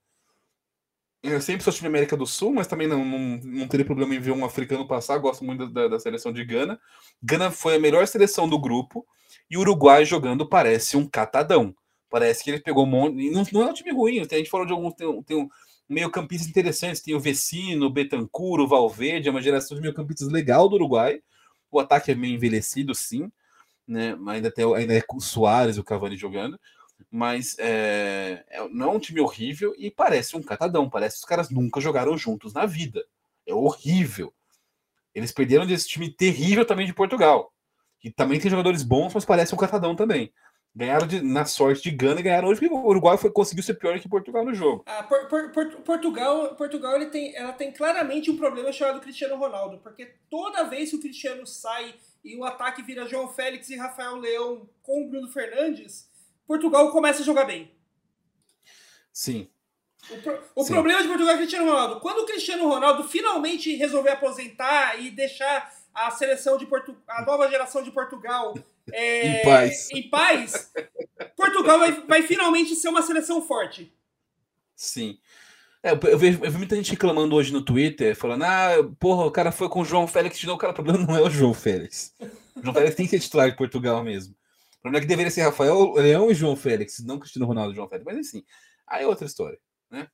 [1.22, 4.20] Eu sempre sou time América do Sul, mas também não, não, não teria problema em
[4.20, 5.18] ver um africano passar.
[5.18, 6.80] Gosto muito da, da seleção de Gana.
[7.22, 9.06] Gana foi a melhor seleção do grupo
[9.52, 11.76] e o Uruguai jogando parece um catadão.
[12.10, 13.30] Parece que ele pegou um monte.
[13.30, 14.20] Não, não é um time ruim.
[14.20, 14.94] A gente falou de alguns.
[14.94, 15.50] Tem, tem um
[15.90, 17.02] meio-campistas interessantes.
[17.02, 19.28] Tem o Vecino, o Betancur, o Valverde.
[19.28, 21.22] É uma geração de meio-campistas legal do Uruguai.
[21.70, 23.30] O ataque é meio envelhecido, sim.
[23.90, 24.16] Né?
[24.28, 26.60] Ainda, tem, ainda é o Soares e o Cavani jogando.
[27.10, 30.88] Mas é, é- não é um time horrível e parece um catadão.
[30.88, 33.04] Parece que os caras nunca jogaram juntos na vida.
[33.48, 34.32] É horrível.
[35.16, 37.52] Eles perderam desse time terrível também de Portugal.
[38.00, 40.32] Que também tem jogadores bons, mas parece um catadão também.
[40.76, 43.74] Ganharam de- na sorte de Gana e ganharam hoje, porque o Uruguai foi, conseguiu ser
[43.74, 44.84] pior que Portugal no jogo.
[44.86, 49.36] Ah, Por- por- por- Portugal, Portugal ele tem, ela tem claramente um problema chamado Cristiano
[49.36, 53.76] Ronaldo, porque toda vez que o Cristiano sai e o ataque vira João Félix e
[53.78, 56.10] Rafael Leão com o Bruno Fernandes,
[56.48, 57.72] Portugal começa a jogar bem.
[59.12, 59.50] Sim.
[60.10, 60.74] O, pro- o Sim.
[60.74, 62.00] problema de Portugal é o Cristiano Ronaldo.
[62.00, 67.50] Quando o Cristiano Ronaldo finalmente resolver aposentar e deixar a seleção de Portu a nova
[67.50, 68.54] geração de Portugal
[68.92, 69.90] é, Em paz.
[69.92, 70.72] em paz,
[71.36, 73.94] Portugal vai, vai finalmente ser uma seleção forte.
[74.76, 75.20] Sim.
[75.82, 79.32] É, eu, vejo, eu vi muita gente reclamando hoje no Twitter, falando: ah, porra, o
[79.32, 80.60] cara foi com o João Félix de novo.
[80.60, 82.14] Cara, o problema não é o João Félix.
[82.56, 84.36] O João Félix tem que ser titular de Portugal mesmo.
[84.78, 87.76] O problema é que deveria ser Rafael Leão e João Félix, não Cristiano Ronaldo e
[87.76, 88.06] João Félix.
[88.06, 88.44] Mas assim,
[88.88, 89.58] aí é outra história.
[89.90, 90.08] Né?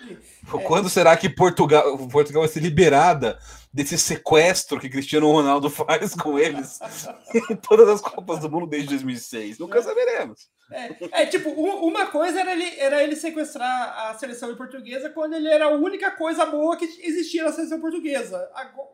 [0.66, 3.38] Quando será que Portugal, Portugal vai ser liberada
[3.72, 6.78] desse sequestro que Cristiano Ronaldo faz com eles
[7.50, 9.58] em todas as Copas do Mundo desde 2006?
[9.58, 10.48] Nunca saberemos.
[10.70, 15.48] É, é, tipo, uma coisa era ele, era ele sequestrar a seleção portuguesa quando ele
[15.48, 18.50] era a única coisa boa que existia na seleção portuguesa.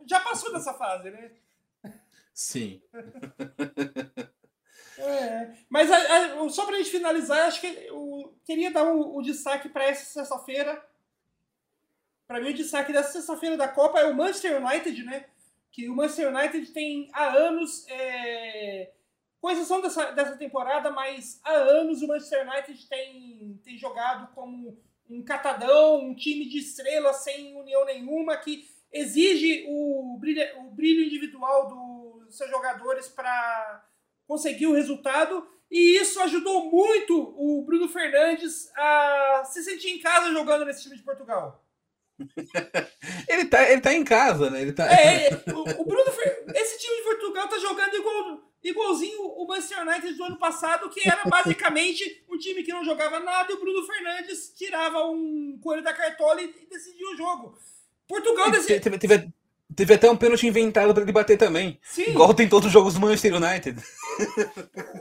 [0.07, 1.31] Já passou dessa fase, né?
[2.33, 2.81] Sim.
[5.03, 5.97] É, mas a-
[6.45, 10.05] a- só pra gente finalizar, acho que eu queria dar o, o destaque para essa
[10.05, 10.79] sexta-feira.
[12.31, 15.25] Para mim, o destaque dessa sexta-feira da Copa é o Manchester United, né?
[15.73, 18.93] Que o Manchester United tem há anos, é,
[19.41, 24.79] com exceção dessa, dessa temporada, mas há anos o Manchester United tem, tem jogado como
[25.11, 31.03] um catadão, um time de estrelas sem união nenhuma, que exige o brilho, o brilho
[31.05, 33.85] individual dos seus jogadores para
[34.29, 35.45] conseguir o resultado.
[35.69, 40.97] E isso ajudou muito o Bruno Fernandes a se sentir em casa jogando nesse time
[40.97, 41.61] de Portugal.
[43.29, 44.61] Ele tá, ele tá em casa, né?
[44.61, 44.87] Ele tá.
[44.91, 46.45] É, é, o, o Bruno Fer...
[46.55, 51.09] Esse time de Portugal tá jogando igual, igualzinho o Manchester United do ano passado, que
[51.09, 55.83] era basicamente um time que não jogava nada e o Bruno Fernandes tirava um coelho
[55.83, 57.57] da cartola e, e decidia o jogo.
[58.09, 58.81] Portugal decidiu.
[58.81, 59.33] Teve, teve,
[59.75, 61.79] teve até um pênalti inventado pra ele bater também.
[61.83, 63.81] Sim, Igual tem todos os jogos do Manchester United.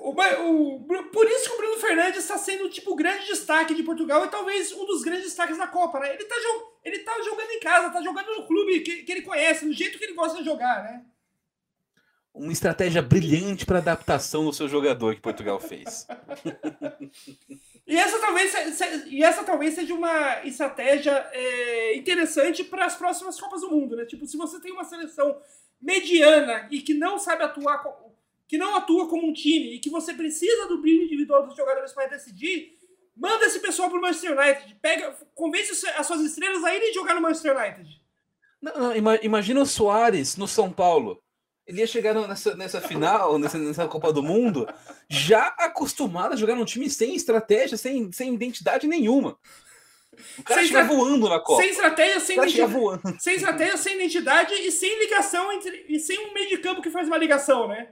[0.01, 3.83] O, o, por isso que o Bruno Fernandes está sendo tipo o grande destaque de
[3.83, 6.13] Portugal e talvez um dos grandes destaques da Copa, né?
[6.13, 9.21] Ele tá, jo- ele tá jogando em casa, tá jogando no clube que, que ele
[9.21, 11.03] conhece, do jeito que ele gosta de jogar, né?
[12.33, 16.07] Uma estratégia brilhante para adaptação do seu jogador que Portugal fez.
[17.87, 18.53] E essa talvez,
[19.07, 24.05] e essa talvez seja uma estratégia é, interessante para as próximas Copas do Mundo, né?
[24.05, 25.41] Tipo, se você tem uma seleção
[25.81, 27.83] mediana e que não sabe atuar,
[28.49, 31.93] que não atua como um time e que você precisa do brilho individual dos jogadores
[31.93, 32.73] para decidir,
[33.15, 37.21] manda esse pessoal pro Manchester United, pega, convence as suas estrelas a irem jogar no
[37.21, 37.87] Manchester United.
[38.61, 41.21] Não, não, ima- imagina o Soares no São Paulo.
[41.67, 44.67] Ele ia chegar nessa, nessa final, nessa, nessa Copa do Mundo,
[45.07, 49.37] já acostumado a jogar num time sem estratégia, sem, sem identidade nenhuma.
[50.39, 51.61] O cara Sem voando na Copa.
[51.61, 53.17] Sem estratégia, sem identidade, voando.
[53.19, 55.85] sem estratégia, sem identidade e sem ligação entre.
[55.87, 57.89] E sem um meio de campo que faz uma ligação, né?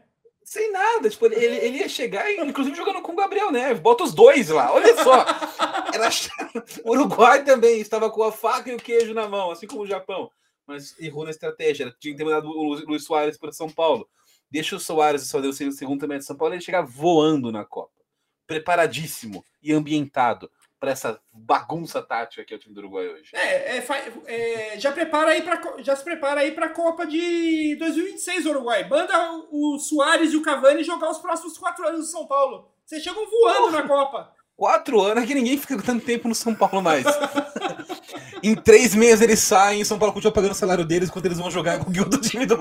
[0.47, 1.09] Sem nada.
[1.09, 3.81] Tipo, ele, ele ia chegar, inclusive, jogando com o Gabriel Neves.
[3.81, 5.25] Bota os dois lá, olha só.
[5.93, 6.07] Era...
[6.85, 9.87] O Uruguai também estava com a faca e o queijo na mão, assim como o
[9.87, 10.31] Japão.
[10.65, 11.93] Mas errou na estratégia.
[11.99, 14.07] Tinha que ter mandado o Lu- Luiz Soares para São Paulo.
[14.49, 16.53] Deixa o Soares e só deu o segundo também de São Paulo.
[16.53, 17.91] Ele chegar voando na Copa.
[18.47, 20.49] Preparadíssimo e ambientado
[20.79, 23.31] para essa bagunça tática que é o time do Uruguai hoje.
[23.33, 23.85] É, é,
[24.25, 28.87] é, já prepara aí para já se prepara aí para a Copa de 2026 Uruguai.
[28.87, 29.13] Manda
[29.51, 32.69] o, Soares e o Cavani jogar os próximos quatro anos do São Paulo.
[32.85, 34.31] Vocês chegam voando na Copa.
[34.55, 37.05] Quatro anos é que ninguém fica tanto tempo no São Paulo mais.
[38.41, 41.37] em três meses eles saem e São Paulo continua pagando o salário deles enquanto eles
[41.37, 42.57] vão jogar com o outro time do.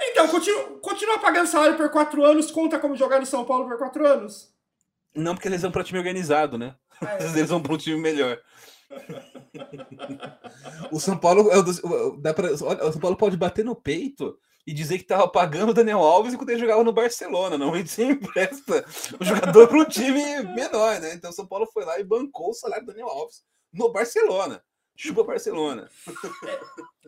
[0.00, 3.76] Então, continua, continua pagando salário por quatro anos, conta como jogar no São Paulo por
[3.76, 4.50] quatro anos?
[5.14, 6.74] Não, porque eles vão para time organizado, né?
[7.00, 7.18] Às é.
[7.18, 8.38] vezes eles vão para um time melhor.
[10.92, 11.56] o São Paulo é
[12.20, 15.70] dá pra, olha, o São Paulo pode bater no peito e dizer que tava pagando
[15.70, 17.56] o Daniel Alves enquanto ele jogava no Barcelona.
[17.56, 18.84] Não, ele sempre empresta
[19.20, 21.14] o jogador para um time menor, né?
[21.14, 23.42] Então o São Paulo foi lá e bancou o salário do Daniel Alves
[23.72, 24.62] no Barcelona.
[24.96, 25.90] Chupa Barcelona.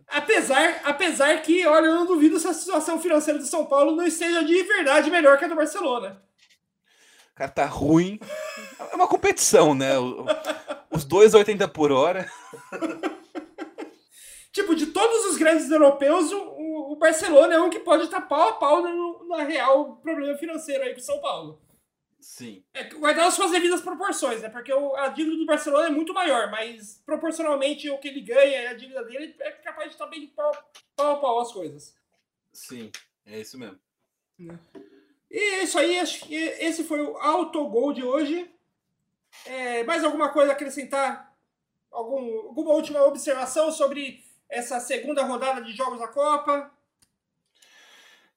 [0.06, 4.06] Apesar, apesar que, olha, eu não duvido se a situação financeira do São Paulo não
[4.06, 6.22] esteja de verdade melhor que a do Barcelona.
[7.38, 8.18] O cara tá ruim.
[8.90, 9.96] É uma competição, né?
[9.96, 10.26] O-
[10.90, 12.28] Os dois a 80 por hora.
[14.50, 18.22] Tipo, de todos os grandes europeus, o, o- o Barcelona é um que pode estar
[18.22, 21.62] pau a pau no, na real problema financeiro aí pro São Paulo.
[22.18, 22.64] Sim.
[22.74, 24.48] É, guardar as suas devidas proporções, né?
[24.48, 28.62] Porque o- a dívida do Barcelona é muito maior, mas proporcionalmente o que ele ganha
[28.62, 30.50] e a dívida dele é capaz de estar bem pau,
[30.96, 31.94] pau a pau as coisas.
[32.52, 32.90] Sim,
[33.24, 33.78] é isso mesmo.
[35.30, 38.50] E é isso aí, acho que esse foi o autogol de hoje.
[39.44, 41.32] É, mais alguma coisa a acrescentar?
[41.90, 46.70] Algum, alguma última observação sobre essa segunda rodada de jogos da Copa?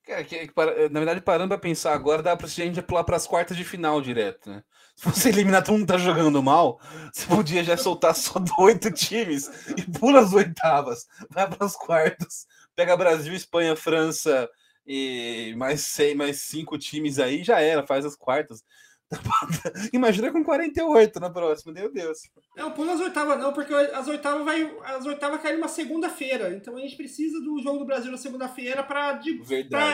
[0.04, 3.04] Cara, que- que para- na verdade, parando pra pensar agora, dá pra gente já pular
[3.04, 4.64] pras quartas de final direto, né?
[4.96, 6.80] Se você eliminar todo mundo tá jogando mal,
[7.14, 12.98] você podia já soltar só oito times e pula as oitavas, vai pras quartas, pega
[12.98, 14.50] Brasil, Espanha, França
[14.86, 18.64] e mais, seis, mais cinco times aí, já era, faz as quartas.
[19.92, 22.20] Imagina com 48 na próxima, meu Deus.
[22.56, 26.56] Não, pula as oitavas não, porque as oitavas vai, as oitavas caem numa segunda-feira.
[26.56, 29.20] Então a gente precisa do jogo do Brasil na segunda-feira para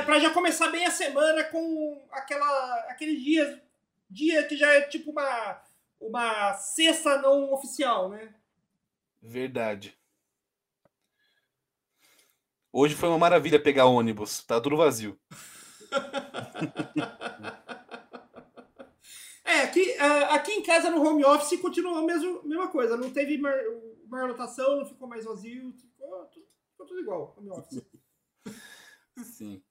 [0.06, 3.62] para já começar bem a semana com aquela aquele dia
[4.10, 5.62] dia que já é tipo uma
[6.00, 8.34] uma sexta não oficial, né?
[9.22, 9.98] Verdade.
[12.80, 15.20] Hoje foi uma maravilha pegar ônibus, tá tudo vazio.
[19.44, 22.98] É, aqui, ah, aqui em casa no home office continuou a mesma, mesma coisa.
[22.98, 23.58] Não teve mar,
[24.06, 27.82] maior lotação, não ficou mais vazio, ficou, tudo- ficou tudo igual, home office.
[29.24, 29.64] Sim.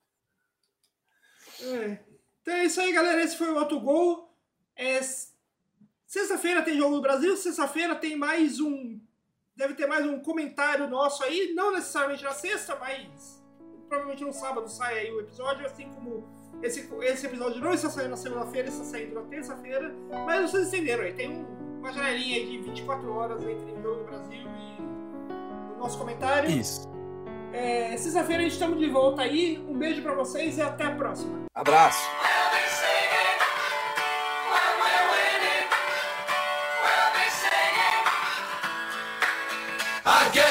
[1.60, 1.98] É.
[2.40, 3.22] Então é isso aí, galera.
[3.22, 4.34] Esse foi o autogol.
[4.74, 4.98] É,
[6.06, 7.36] Sexta-feira tem jogo do Brasil.
[7.36, 8.98] Sexta-feira tem mais um.
[9.56, 11.52] Deve ter mais um comentário nosso aí.
[11.54, 13.42] Não necessariamente na sexta, mas
[13.88, 15.64] provavelmente no sábado sai aí o episódio.
[15.66, 16.28] Assim como
[16.62, 19.94] esse, esse episódio não está saindo na segunda-feira, está saindo na terça-feira.
[20.26, 21.14] Mas vocês entenderam aí.
[21.14, 25.78] Tem um- uma janelinha aí de 24 horas entre o jogo do Brasil e o
[25.78, 26.50] nosso comentário.
[26.50, 26.86] Isso.
[27.52, 29.56] É, Sexta-feira a gente estamos de volta aí.
[29.66, 31.44] Um beijo pra vocês e até a próxima.
[31.54, 32.06] Abraço.
[40.08, 40.45] I get